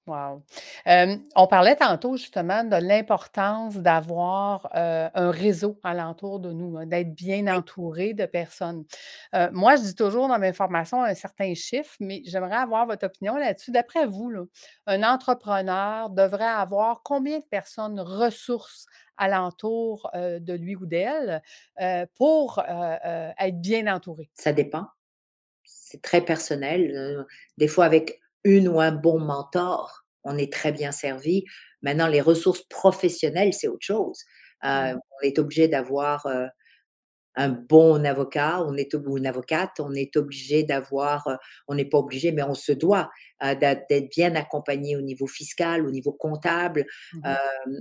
Wow. 0.06 0.44
on 0.86 1.48
parlait 1.48 1.78
tantôt 1.78 2.18
justement 2.18 2.66
de 2.66 2.76
l'importance 2.76 3.78
d'avoir 3.78 4.68
un 4.74 5.32
réseau 5.32 5.80
alentour 5.82 6.42
de 6.42 6.52
nous, 6.52 6.78
hein, 6.78 6.86
d'être 6.86 7.16
bien 7.16 7.48
entouré 7.48 8.13
de 8.13 8.26
personnes. 8.26 8.84
moi, 9.54 9.78
je 9.78 9.82
dis 9.84 9.96
toujours 9.96 10.28
dans 10.28 10.39
mes 10.39 10.52
formations 10.52 11.02
un 11.04 11.13
certain 11.16 11.54
chiffre, 11.54 11.96
mais 12.02 12.22
j'aimerais 12.26 12.58
avoir 12.58 12.86
votre 12.86 13.06
opinion 13.06 13.38
là-dessus. 13.38 13.72
D'après 13.72 14.06
vous, 14.06 14.30
un 14.88 15.04
entrepreneur 15.04 16.10
devrait 16.10 16.44
avoir 16.44 17.02
combien 17.04 17.39
de 17.39 17.46
personnes 17.46 18.00
ressources 18.02 18.86
alentour 19.16 20.10
de 20.13 20.54
lui 20.54 20.76
ou 20.76 20.86
d'elle 20.86 21.42
pour 22.16 22.60
être 22.68 23.62
bien 23.62 23.88
entouré? 23.94 24.30
Ça 24.34 24.52
dépend. 24.54 24.88
C'est 25.66 26.02
très 26.02 26.22
personnel. 26.26 27.26
des 27.58 27.68
fois, 27.70 27.86
avec 27.86 28.22
une 28.43 28.67
ou 28.67 28.79
un 28.79 28.91
bon 28.91 29.19
mentor, 29.19 30.06
on 30.23 30.38
est 30.38 30.51
très 30.51 30.71
bien 30.71 30.91
servi. 30.91 31.45
Maintenant, 31.82 32.08
les 32.08 32.21
ressources 32.21 32.63
professionnelles, 32.69 33.53
c'est 33.53 33.67
autre 33.67 33.86
chose. 33.86 34.23
Euh, 34.65 34.93
on 34.95 35.25
est 35.27 35.39
obligé 35.39 35.67
d'avoir 35.67 36.25
euh, 36.25 36.47
un 37.36 37.50
bon 37.50 38.06
avocat, 38.06 38.63
on 38.65 38.76
est 38.76 38.93
ou 38.93 39.17
une 39.17 39.26
avocate, 39.26 39.80
on 39.80 39.93
est 39.93 40.15
obligé 40.17 40.63
d'avoir, 40.63 41.28
euh, 41.28 41.36
on 41.67 41.76
n'est 41.76 41.86
pas 41.86 41.98
obligé, 41.98 42.32
mais 42.32 42.43
on 42.43 42.54
se 42.54 42.72
doit 42.72 43.10
d'être 43.41 44.10
bien 44.15 44.36
accompagné 44.36 44.96
au 44.96 45.02
niveau 45.02 45.28
fiscal, 45.28 45.86
au 45.86 45.91
niveau 45.91 46.13
comptable. 46.13 46.86
Mmh 47.13 47.36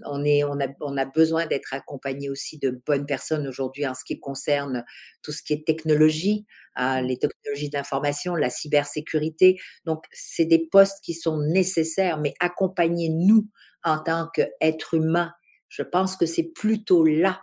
on, 0.07 0.25
est, 0.25 0.43
on, 0.43 0.59
a, 0.61 0.67
on 0.81 0.97
a 0.97 1.05
besoin 1.05 1.47
d'être 1.47 1.73
accompagné 1.73 2.29
aussi 2.29 2.59
de 2.59 2.83
bonnes 2.85 3.07
personnes 3.07 3.47
aujourd'hui 3.47 3.87
en 3.87 3.95
ce 3.95 4.05
qui 4.05 4.19
concerne 4.19 4.85
tout 5.23 5.31
ce 5.31 5.43
qui 5.43 5.53
est 5.53 5.65
technologie. 5.65 6.47
Mmh. 6.79 7.01
les 7.03 7.19
technologies 7.19 7.69
d'information, 7.69 8.35
la 8.35 8.49
cybersécurité. 8.49 9.61
Donc, 9.85 10.05
c'est 10.11 10.47
des 10.47 10.69
postes 10.71 11.05
qui 11.05 11.13
sont 11.13 11.39
nécessaires, 11.39 12.19
mais 12.19 12.33
accompagnez-nous 12.41 13.47
en 13.85 13.99
tant 13.99 14.29
qu'être 14.35 14.95
humain. 14.95 15.33
Je 15.69 15.83
pense 15.83 16.17
que 16.17 16.25
c'est 16.25 16.45
plutôt 16.55 17.05
là 17.05 17.41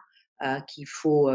qu'il 0.67 0.87
faut, 0.87 1.29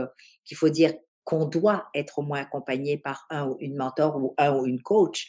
qu'il 0.45 0.57
faut 0.57 0.69
dire 0.69 0.93
qu'on 1.25 1.47
doit 1.47 1.88
être 1.95 2.19
au 2.19 2.23
moins 2.23 2.40
accompagné 2.40 2.99
par 2.99 3.27
un 3.31 3.49
ou 3.49 3.57
une 3.61 3.77
mentor 3.77 4.17
ou 4.17 4.35
un 4.38 4.55
ou 4.57 4.67
une 4.67 4.83
coach 4.83 5.29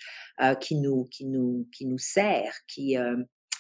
qui, 0.60 0.76
nous, 0.76 1.06
qui, 1.06 1.26
nous, 1.26 1.68
qui 1.72 1.86
nous 1.86 1.98
sert, 1.98 2.54
qui, 2.68 2.98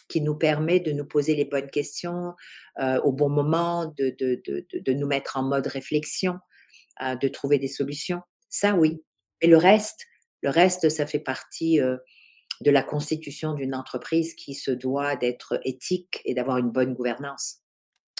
qui 0.09 0.21
nous 0.21 0.35
permet 0.35 0.79
de 0.79 0.91
nous 0.91 1.05
poser 1.05 1.35
les 1.35 1.45
bonnes 1.45 1.69
questions 1.69 2.33
au 2.77 3.11
bon 3.11 3.29
moment, 3.29 3.93
de, 3.97 4.15
de, 4.19 4.41
de, 4.45 4.65
de, 4.73 4.93
nous 4.93 5.07
mettre 5.07 5.37
en 5.37 5.43
mode 5.43 5.67
réflexion, 5.67 6.39
de 7.01 7.27
trouver 7.27 7.57
des 7.57 7.69
solutions. 7.69 8.21
Ça, 8.49 8.75
oui. 8.75 9.01
Et 9.41 9.47
le 9.47 9.57
reste, 9.57 10.05
le 10.41 10.49
reste, 10.49 10.89
ça 10.89 11.05
fait 11.05 11.19
partie 11.19 11.79
de 12.61 12.71
la 12.71 12.83
constitution 12.83 13.53
d'une 13.53 13.75
entreprise 13.75 14.33
qui 14.35 14.53
se 14.53 14.71
doit 14.71 15.15
d'être 15.15 15.59
éthique 15.63 16.21
et 16.25 16.33
d'avoir 16.33 16.57
une 16.57 16.71
bonne 16.71 16.93
gouvernance. 16.93 17.61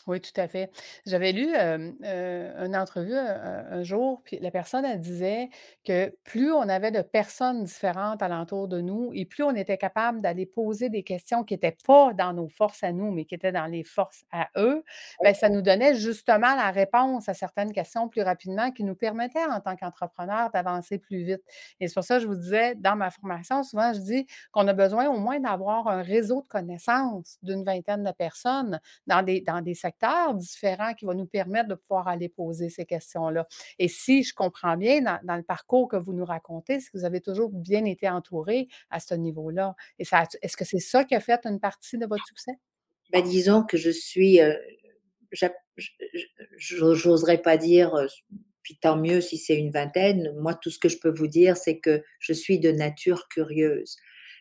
Oui, 0.08 0.22
tout 0.22 0.40
à 0.40 0.48
fait. 0.48 0.70
J'avais 1.08 1.32
lu 1.32 1.48
une 1.56 2.76
entrevue 2.76 3.16
un, 3.16 3.82
jour, 3.82 4.22
puis 4.24 4.38
la 4.40 4.52
personne, 4.52 4.86
elle 4.86 5.00
disait 5.00 5.50
que 5.84 6.16
plus 6.24 6.52
on 6.52 6.70
avait 6.70 6.92
de 6.92 7.02
personnes 7.02 7.64
différentes 7.64 8.22
alentour 8.22 8.68
de 8.68 8.82
nous 8.82 9.12
et 9.16 9.26
plus 9.26 9.44
on 9.44 9.56
était 9.56 9.78
capable 9.78 10.22
d'aller 10.22 10.46
poser 10.46 10.90
des 10.90 11.02
questions 11.02 11.44
qui 11.44 11.56
n'étaient 11.56 11.76
pas 11.86 12.14
dans 12.14 12.34
nos 12.34 12.48
forces 12.50 12.84
à 12.84 12.92
nous, 12.92 13.12
mais 13.12 13.26
qui 13.26 13.34
étaient 13.34 13.52
dans 13.52 13.66
les 13.66 13.84
forces 13.84 14.26
à 14.32 14.48
eux, 14.58 14.84
bien, 15.24 15.34
ça 15.34 15.50
nous 15.50 15.64
donnait 15.64 15.96
justement 15.96 16.54
la 16.56 16.70
réponse 16.70 17.28
à 17.28 17.34
certaines 17.34 17.74
questions 17.74 18.08
plus 18.08 18.22
rapidement 18.22 18.70
qui 18.72 18.84
nous 18.84 18.96
permettait 18.96 19.46
en 19.46 19.60
tant 19.60 19.76
qu'entrepreneur 19.76 20.52
d'avancer 20.52 21.00
plus 21.00 21.24
vite. 21.24 21.42
Et 21.80 21.88
c'est 21.88 21.96
pour 21.96 22.04
ça 22.04 22.18
que 22.18 22.22
je 22.22 22.28
vous 22.28 22.36
disais, 22.36 22.76
dans 22.76 22.96
ma 22.96 23.10
formation, 23.10 23.64
souvent, 23.64 23.92
je 23.92 24.00
dis 24.00 24.28
qu'on 24.52 24.68
a 24.68 24.74
besoin 24.74 25.08
au 25.08 25.18
moins 25.18 25.40
d'avoir 25.40 25.88
un 25.88 26.04
réseau 26.04 26.42
de 26.44 26.48
connaissances 26.48 27.38
d'une 27.42 27.64
vingtaine 27.64 28.04
de 28.04 28.12
personnes 28.12 28.80
dans 29.08 29.24
des, 29.24 29.42
dans 29.42 29.62
des 29.62 29.74
secteurs 29.74 29.95
différents 30.34 30.94
qui 30.94 31.06
vont 31.06 31.14
nous 31.14 31.26
permettre 31.26 31.70
de 31.70 31.76
pouvoir 31.76 32.08
aller 32.08 32.30
poser 32.30 32.70
ces 32.70 32.86
questions-là. 32.86 33.48
Et 33.80 33.88
si 33.88 34.24
je 34.24 34.34
comprends 34.34 34.78
bien 34.78 35.02
dans, 35.02 35.36
le 35.36 35.44
parcours 35.44 35.88
que 35.88 35.96
vous 35.96 36.14
nous 36.14 36.26
racontez, 36.26 36.80
c'est 36.80 36.92
que 36.92 36.98
vous 36.98 37.06
avez 37.06 37.22
toujours 37.22 37.50
bien 37.52 37.86
été 37.86 38.10
entouré 38.10 38.68
à 38.90 39.00
ce 39.00 39.16
niveau-là. 39.16 39.76
Et 40.00 40.06
est-ce 40.42 40.58
que 40.58 40.66
c'est 40.66 40.80
ça 40.80 41.04
qui 41.04 41.16
a 41.16 41.20
fait 41.20 41.46
une 41.46 41.60
partie 41.60 41.98
de 41.98 42.06
votre 42.06 42.26
succès? 42.26 42.54
Ben, 43.12 43.24
disons 43.24 43.64
que 43.64 43.78
je 43.78 43.92
suis, 43.92 44.42
euh, 44.42 44.56
j'oserais 46.58 47.42
pas 47.42 47.58
dire, 47.58 47.94
euh, 47.96 48.08
puis 48.64 48.78
tant 48.78 48.98
mieux 48.98 49.22
si 49.22 49.38
c'est 49.38 49.56
une 49.56 49.72
vingtaine. 49.72 50.34
Moi, 50.40 50.56
tout 50.56 50.72
ce 50.72 50.80
que 50.80 50.90
je 50.90 50.98
peux 50.98 51.12
vous 51.12 51.28
dire, 51.28 51.56
c'est 51.56 51.80
que 51.80 52.04
je 52.20 52.34
suis 52.34 52.60
de 52.60 52.72
nature 52.72 53.28
curieuse. 53.30 53.96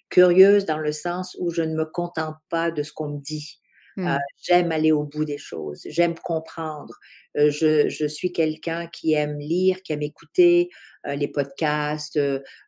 Curieuse 0.09 0.65
dans 0.65 0.79
le 0.79 0.93
sens 0.93 1.37
où 1.41 1.51
je 1.51 1.63
ne 1.63 1.75
me 1.75 1.85
contente 1.85 2.37
pas 2.49 2.71
de 2.71 2.83
ce 2.83 2.93
qu'on 2.93 3.09
me 3.09 3.21
dit. 3.21 3.61
Mmh. 3.97 4.17
j'aime 4.43 4.73
aller 4.73 4.91
au 4.91 5.05
bout 5.05 5.25
des 5.25 5.39
choses, 5.39 5.83
j'aime 5.87 6.15
comprendre. 6.17 6.99
je, 7.37 7.89
je, 7.89 8.07
suis 8.07 8.33
quelqu'un 8.33 8.89
qui 8.89 9.13
aime 9.13 9.39
lire, 9.39 9.83
qui 9.83 9.93
aime 9.93 10.03
écouter 10.03 10.69
les 11.05 11.29
podcasts, 11.29 12.19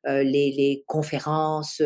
les, 0.05 0.25
les, 0.25 0.85
conférences. 0.87 1.83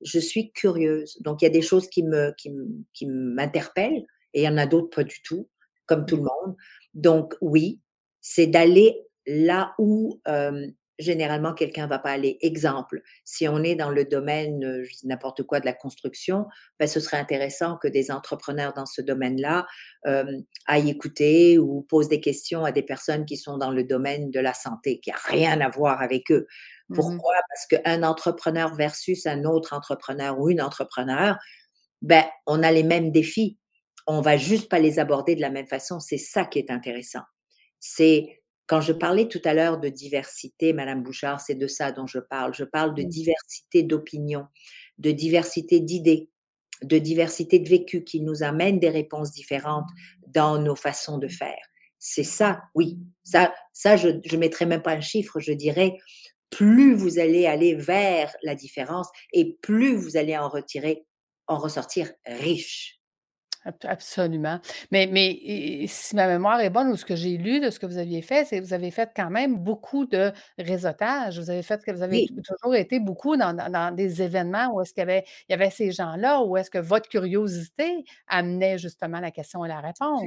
je 0.00 0.18
suis 0.18 0.50
curieuse. 0.52 1.18
Donc, 1.20 1.42
il 1.42 1.44
y 1.44 1.48
a 1.48 1.50
des 1.50 1.62
choses 1.62 1.88
qui, 1.88 2.02
me, 2.02 2.32
qui, 2.38 2.50
qui 2.92 3.06
m'interpellent 3.06 4.06
et 4.32 4.42
il 4.42 4.44
y 4.44 4.48
en 4.48 4.56
a 4.56 4.66
d'autres 4.66 4.94
pas 4.94 5.04
du 5.04 5.20
tout, 5.22 5.48
comme 5.86 6.06
tout 6.06 6.16
le 6.16 6.22
monde. 6.22 6.56
Donc, 6.94 7.34
oui, 7.40 7.80
c'est 8.20 8.46
d'aller 8.46 9.02
là 9.26 9.74
où 9.78 10.20
généralement, 10.98 11.54
quelqu'un 11.54 11.84
ne 11.84 11.88
va 11.88 11.98
pas 11.98 12.10
aller. 12.10 12.38
Exemple, 12.40 13.02
si 13.24 13.48
on 13.48 13.62
est 13.62 13.74
dans 13.74 13.90
le 13.90 14.04
domaine, 14.04 14.82
je 14.84 14.96
dis 14.96 15.06
n'importe 15.06 15.42
quoi, 15.42 15.60
de 15.60 15.66
la 15.66 15.72
construction, 15.72 16.46
ben, 16.78 16.86
ce 16.86 17.00
serait 17.00 17.18
intéressant 17.18 17.76
que 17.76 17.88
des 17.88 18.10
entrepreneurs 18.10 18.72
dans 18.74 18.86
ce 18.86 19.02
domaine-là 19.02 19.66
aillent 20.66 20.90
écouter 20.90 21.58
ou 21.58 21.82
posent 21.82 22.08
des 22.08 22.20
questions 22.20 22.64
à 22.64 22.72
des 22.72 22.82
personnes 22.82 23.24
qui 23.24 23.36
sont 23.36 23.58
dans 23.58 23.70
le 23.70 23.84
domaine 23.84 24.30
de 24.30 24.40
la 24.40 24.54
santé, 24.54 25.00
qui 25.00 25.10
n'a 25.10 25.16
rien 25.24 25.60
à 25.60 25.68
voir 25.68 26.00
avec 26.00 26.30
eux. 26.30 26.46
Mmh 26.88 26.94
Pourquoi? 26.94 27.34
Parce 27.48 27.66
qu'un 27.66 28.02
entrepreneur 28.02 28.74
versus 28.74 29.26
un 29.26 29.44
autre 29.44 29.72
entrepreneur 29.72 30.38
ou 30.38 30.50
une 30.50 30.60
entrepreneur, 30.60 31.36
ben, 32.02 32.24
on 32.46 32.62
a 32.62 32.70
les 32.70 32.82
mêmes 32.82 33.10
défis. 33.10 33.58
On 34.06 34.20
va 34.20 34.36
juste 34.36 34.68
pas 34.68 34.78
les 34.78 34.98
aborder 34.98 35.34
de 35.34 35.40
la 35.40 35.50
même 35.50 35.66
façon. 35.66 35.98
C'est 36.00 36.18
ça 36.18 36.44
qui 36.44 36.58
est 36.58 36.70
intéressant. 36.70 37.22
C'est 37.80 38.43
quand 38.66 38.80
je 38.80 38.92
parlais 38.92 39.28
tout 39.28 39.42
à 39.44 39.54
l'heure 39.54 39.78
de 39.78 39.88
diversité, 39.88 40.72
Madame 40.72 41.02
Bouchard, 41.02 41.40
c'est 41.40 41.54
de 41.54 41.66
ça 41.66 41.92
dont 41.92 42.06
je 42.06 42.18
parle. 42.18 42.54
Je 42.54 42.64
parle 42.64 42.94
de 42.94 43.02
mmh. 43.02 43.08
diversité 43.08 43.82
d'opinions, 43.82 44.46
de 44.98 45.10
diversité 45.10 45.80
d'idées, 45.80 46.30
de 46.82 46.98
diversité 46.98 47.58
de 47.58 47.68
vécu 47.68 48.04
qui 48.04 48.20
nous 48.20 48.42
amène 48.42 48.78
des 48.78 48.90
réponses 48.90 49.32
différentes 49.32 49.88
dans 50.26 50.58
nos 50.58 50.76
façons 50.76 51.18
de 51.18 51.28
faire. 51.28 51.62
C'est 51.98 52.24
ça, 52.24 52.62
oui. 52.74 52.98
Ça, 53.22 53.54
ça 53.72 53.96
je 53.96 54.08
ne 54.08 54.36
mettrai 54.36 54.66
même 54.66 54.82
pas 54.82 54.92
un 54.92 55.00
chiffre, 55.00 55.40
je 55.40 55.52
dirais 55.52 55.96
plus 56.54 56.94
vous 56.94 57.18
allez 57.18 57.46
aller 57.46 57.74
vers 57.74 58.34
la 58.42 58.54
différence 58.54 59.08
et 59.32 59.58
plus 59.60 59.96
vous 59.96 60.16
allez 60.16 60.36
en 60.36 60.48
retirer, 60.48 61.04
en 61.48 61.58
ressortir 61.58 62.12
riche. 62.26 63.00
Absolument. 63.64 64.60
Mais, 64.90 65.08
mais 65.10 65.86
si 65.86 66.14
ma 66.14 66.26
mémoire 66.26 66.60
est 66.60 66.70
bonne 66.70 66.88
ou 66.88 66.96
ce 66.96 67.04
que 67.04 67.16
j'ai 67.16 67.38
lu 67.38 67.60
de 67.60 67.70
ce 67.70 67.78
que 67.78 67.86
vous 67.86 67.96
aviez 67.96 68.20
fait, 68.20 68.44
c'est 68.44 68.58
que 68.58 68.64
vous 68.64 68.74
avez 68.74 68.90
fait 68.90 69.10
quand 69.16 69.30
même 69.30 69.56
beaucoup 69.56 70.04
de 70.04 70.32
réseautage. 70.58 71.38
Vous 71.38 71.50
avez 71.50 71.62
fait 71.62 71.82
que 71.82 71.90
vous 71.90 72.02
avez 72.02 72.26
toujours 72.26 72.74
été 72.74 73.00
beaucoup 73.00 73.36
dans, 73.36 73.94
des 73.94 74.22
événements 74.22 74.74
où 74.74 74.82
est-ce 74.82 74.92
qu'il 74.92 75.00
y 75.00 75.02
avait, 75.02 75.24
il 75.48 75.52
y 75.52 75.54
avait 75.54 75.70
ces 75.70 75.92
gens-là, 75.92 76.42
où 76.42 76.56
est-ce 76.56 76.70
que 76.70 76.78
votre 76.78 77.08
curiosité 77.08 78.04
amenait 78.28 78.76
justement 78.76 79.20
la 79.20 79.30
question 79.30 79.64
et 79.64 79.68
la 79.68 79.80
réponse? 79.80 80.22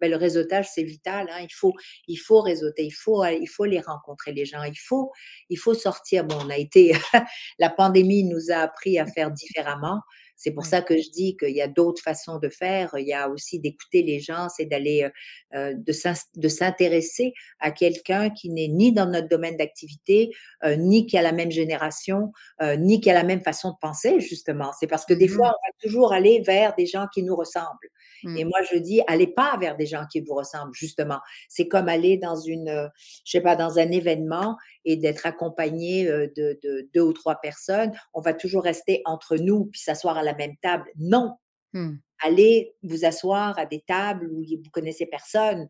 Ben, 0.00 0.10
le 0.10 0.16
réseautage, 0.18 0.68
c'est 0.74 0.82
vital. 0.82 1.26
Hein. 1.30 1.40
Il, 1.40 1.52
faut, 1.54 1.72
il 2.06 2.16
faut 2.16 2.42
réseauter, 2.42 2.84
il 2.84 2.90
faut, 2.90 3.24
il 3.24 3.46
faut 3.46 3.64
les 3.64 3.80
rencontrer, 3.80 4.32
les 4.32 4.44
gens. 4.44 4.62
Il 4.62 4.78
faut, 4.78 5.10
il 5.48 5.58
faut 5.58 5.72
sortir. 5.72 6.24
Bon, 6.24 6.36
on 6.44 6.50
a 6.50 6.58
été, 6.58 6.92
la 7.58 7.70
pandémie 7.70 8.24
nous 8.24 8.50
a 8.50 8.56
appris 8.56 8.98
à 8.98 9.06
faire 9.06 9.30
différemment. 9.30 10.02
C'est 10.36 10.50
pour 10.50 10.66
ça 10.66 10.82
que 10.82 10.96
je 10.96 11.10
dis 11.10 11.36
qu'il 11.36 11.54
y 11.54 11.62
a 11.62 11.68
d'autres 11.68 12.02
façons 12.02 12.38
de 12.38 12.48
faire. 12.48 12.94
Il 12.98 13.06
y 13.06 13.14
a 13.14 13.28
aussi 13.30 13.58
d'écouter 13.58 14.02
les 14.02 14.20
gens, 14.20 14.48
c'est 14.48 14.66
d'aller, 14.66 15.08
euh, 15.54 15.74
de 15.74 16.48
s'intéresser 16.48 17.32
à 17.58 17.70
quelqu'un 17.70 18.28
qui 18.30 18.50
n'est 18.50 18.68
ni 18.68 18.92
dans 18.92 19.06
notre 19.06 19.28
domaine 19.28 19.56
d'activité, 19.56 20.30
euh, 20.64 20.76
ni 20.76 21.06
qui 21.06 21.16
a 21.16 21.22
la 21.22 21.32
même 21.32 21.50
génération, 21.50 22.32
euh, 22.60 22.76
ni 22.76 23.00
qui 23.00 23.10
a 23.10 23.14
la 23.14 23.24
même 23.24 23.40
façon 23.40 23.70
de 23.70 23.76
penser, 23.80 24.20
justement. 24.20 24.72
C'est 24.78 24.86
parce 24.86 25.06
que 25.06 25.14
des 25.14 25.28
fois, 25.28 25.48
mmh. 25.48 25.50
on 25.50 25.68
va 25.68 25.88
toujours 25.88 26.12
aller 26.12 26.42
vers 26.46 26.74
des 26.74 26.86
gens 26.86 27.06
qui 27.12 27.22
nous 27.22 27.34
ressemblent. 27.34 27.88
Et 28.24 28.44
mmh. 28.44 28.48
moi, 28.48 28.58
je 28.72 28.78
dis, 28.78 29.00
allez 29.06 29.26
pas 29.26 29.56
vers 29.58 29.76
des 29.76 29.86
gens 29.86 30.04
qui 30.10 30.20
vous 30.20 30.34
ressemblent, 30.34 30.74
justement. 30.74 31.18
C'est 31.48 31.68
comme 31.68 31.88
aller 31.88 32.18
dans 32.18 32.36
une, 32.36 32.90
je 33.24 33.30
sais 33.30 33.40
pas, 33.40 33.56
dans 33.56 33.78
un 33.78 33.90
événement 33.90 34.56
et 34.84 34.96
d'être 34.96 35.26
accompagné 35.26 36.04
de, 36.04 36.58
de, 36.62 36.88
deux 36.92 37.02
ou 37.02 37.12
trois 37.12 37.36
personnes. 37.36 37.92
On 38.14 38.20
va 38.20 38.34
toujours 38.34 38.64
rester 38.64 39.02
entre 39.04 39.36
nous 39.36 39.66
puis 39.66 39.80
s'asseoir 39.80 40.16
à 40.16 40.22
la 40.26 40.34
même 40.34 40.56
table? 40.60 40.90
Non. 40.96 41.38
Mmh. 41.72 41.94
Allez 42.22 42.74
vous 42.82 43.04
asseoir 43.04 43.58
à 43.58 43.66
des 43.66 43.82
tables 43.86 44.28
où 44.32 44.42
vous 44.42 44.70
connaissez 44.70 45.06
personne, 45.06 45.66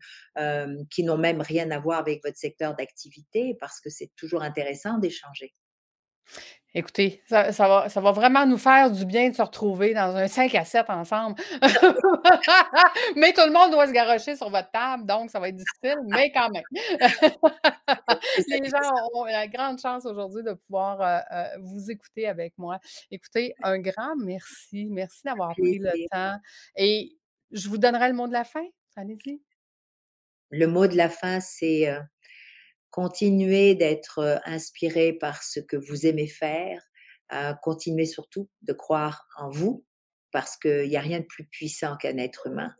qui 0.89 1.03
n'ont 1.03 1.17
même 1.17 1.41
rien 1.41 1.71
à 1.71 1.79
voir 1.79 1.99
avec 1.99 2.23
votre 2.23 2.37
secteur 2.37 2.75
d'activité, 2.75 3.55
parce 3.59 3.79
que 3.81 3.89
c'est 3.89 4.11
toujours 4.15 4.41
intéressant 4.41 4.97
d'échanger. 4.97 5.53
Écoutez, 6.73 7.23
ça, 7.25 7.49
va, 7.51 7.89
ça 7.89 8.01
va 8.01 8.11
vraiment 8.11 8.45
nous 8.45 8.57
faire 8.57 8.91
du 8.91 9.05
bien 9.05 9.29
de 9.29 9.35
se 9.35 9.41
retrouver 9.41 9.93
dans 9.95 10.15
un 10.15 10.27
5 10.27 10.53
à 10.53 10.63
7 10.63 10.89
ensemble. 10.89 11.35
mais 13.15 13.33
tout 13.33 13.41
le 13.45 13.51
monde 13.51 13.71
doit 13.71 13.87
se 13.87 13.93
garocher 13.93 14.35
sur 14.35 14.49
votre 14.49 14.69
table, 14.69 15.07
donc 15.07 15.31
ça 15.31 15.39
va 15.39 15.49
être 15.49 15.55
difficile, 15.55 15.97
mais 16.07 16.31
quand 16.31 16.49
même. 16.49 16.63
Les 18.47 18.69
gens 18.69 18.93
ont 19.13 19.25
la 19.25 19.47
grande 19.47 19.79
chance 19.79 20.05
aujourd'hui 20.05 20.43
de 20.43 20.53
pouvoir 20.53 21.01
euh, 21.01 21.19
euh, 21.31 21.57
vous 21.61 21.89
écouter 21.89 22.27
avec 22.27 22.53
moi. 22.57 22.79
Écoutez, 23.11 23.55
un 23.63 23.79
grand 23.79 24.15
merci. 24.15 24.87
Merci 24.91 25.21
d'avoir 25.23 25.55
pris 25.55 25.79
le 25.79 25.91
temps. 26.11 26.37
Et 26.75 27.17
je 27.51 27.69
vous 27.69 27.77
donnerai 27.77 28.09
le 28.09 28.13
mot 28.13 28.27
de 28.27 28.33
la 28.33 28.43
fin. 28.43 28.65
Allez-y. 28.95 29.41
Le 30.49 30.67
mot 30.67 30.87
de 30.87 30.95
la 30.95 31.09
fin, 31.09 31.39
c'est 31.39 31.89
euh, 31.89 31.99
continuez 32.91 33.75
d'être 33.75 34.41
inspiré 34.45 35.13
par 35.13 35.43
ce 35.43 35.59
que 35.59 35.77
vous 35.77 36.05
aimez 36.05 36.27
faire, 36.27 36.81
continuez 37.61 38.05
surtout 38.05 38.49
de 38.61 38.73
croire 38.73 39.27
en 39.37 39.49
vous, 39.49 39.85
parce 40.31 40.57
qu'il 40.57 40.89
n'y 40.89 40.97
a 40.97 41.01
rien 41.01 41.19
de 41.19 41.25
plus 41.25 41.45
puissant 41.45 41.97
qu'un 41.97 42.17
être 42.17 42.47
humain. 42.47 42.73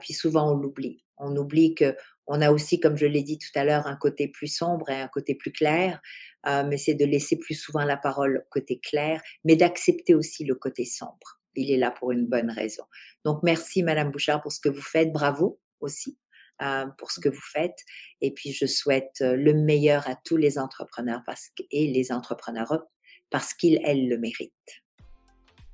puis 0.00 0.12
souvent, 0.14 0.52
on 0.52 0.56
l'oublie. 0.56 1.04
On 1.16 1.36
oublie 1.36 1.74
que 1.74 1.96
on 2.26 2.42
a 2.42 2.50
aussi, 2.50 2.78
comme 2.78 2.96
je 2.96 3.06
l'ai 3.06 3.22
dit 3.22 3.38
tout 3.38 3.58
à 3.58 3.64
l'heure, 3.64 3.86
un 3.86 3.96
côté 3.96 4.28
plus 4.28 4.48
sombre 4.48 4.90
et 4.90 5.00
un 5.00 5.08
côté 5.08 5.34
plus 5.34 5.50
clair, 5.50 6.00
mais 6.46 6.76
c'est 6.76 6.94
de 6.94 7.04
laisser 7.04 7.38
plus 7.38 7.54
souvent 7.54 7.84
la 7.84 7.96
parole 7.96 8.44
côté 8.50 8.78
clair, 8.80 9.22
mais 9.44 9.56
d'accepter 9.56 10.14
aussi 10.14 10.44
le 10.44 10.54
côté 10.54 10.84
sombre. 10.84 11.40
Il 11.54 11.72
est 11.72 11.78
là 11.78 11.90
pour 11.90 12.12
une 12.12 12.26
bonne 12.26 12.50
raison. 12.50 12.84
Donc, 13.24 13.42
merci, 13.42 13.82
Madame 13.82 14.12
Bouchard, 14.12 14.42
pour 14.42 14.52
ce 14.52 14.60
que 14.60 14.68
vous 14.68 14.82
faites. 14.82 15.10
Bravo 15.12 15.58
aussi. 15.80 16.16
Euh, 16.60 16.86
pour 16.98 17.12
ce 17.12 17.20
que 17.20 17.28
vous 17.28 17.40
faites. 17.52 17.78
Et 18.20 18.32
puis, 18.32 18.50
je 18.50 18.66
souhaite 18.66 19.20
euh, 19.20 19.36
le 19.36 19.54
meilleur 19.54 20.08
à 20.08 20.16
tous 20.16 20.36
les 20.36 20.58
entrepreneurs 20.58 21.22
parce 21.24 21.52
et 21.70 21.86
les 21.86 22.10
entrepreneurs 22.10 22.86
parce 23.30 23.54
qu'ils, 23.54 23.80
elles, 23.84 24.08
le 24.08 24.18
méritent. 24.18 24.82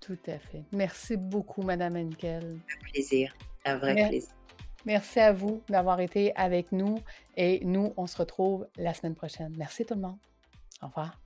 Tout 0.03 0.19
à 0.27 0.39
fait. 0.39 0.65
Merci 0.73 1.17
beaucoup, 1.17 1.63
Madame 1.63 1.97
Henkel. 1.97 2.59
Un 2.69 2.91
plaisir, 2.91 3.35
un 3.65 3.79
vrai 3.79 3.95
plaisir. 3.95 4.29
Merci 4.85 5.21
à 5.21 5.33
vous 5.33 5.63
d'avoir 5.71 6.01
été 6.01 6.37
avec 6.37 6.71
nous 6.71 6.99
et 7.35 7.65
nous, 7.65 7.95
on 7.97 8.07
se 8.07 8.19
retrouve 8.19 8.69
la 8.77 8.93
semaine 8.93 9.15
prochaine. 9.15 9.55
Merci 9.57 9.87
tout 9.87 9.95
le 9.95 10.03
monde. 10.03 10.19
Au 10.83 10.89
revoir. 10.89 11.24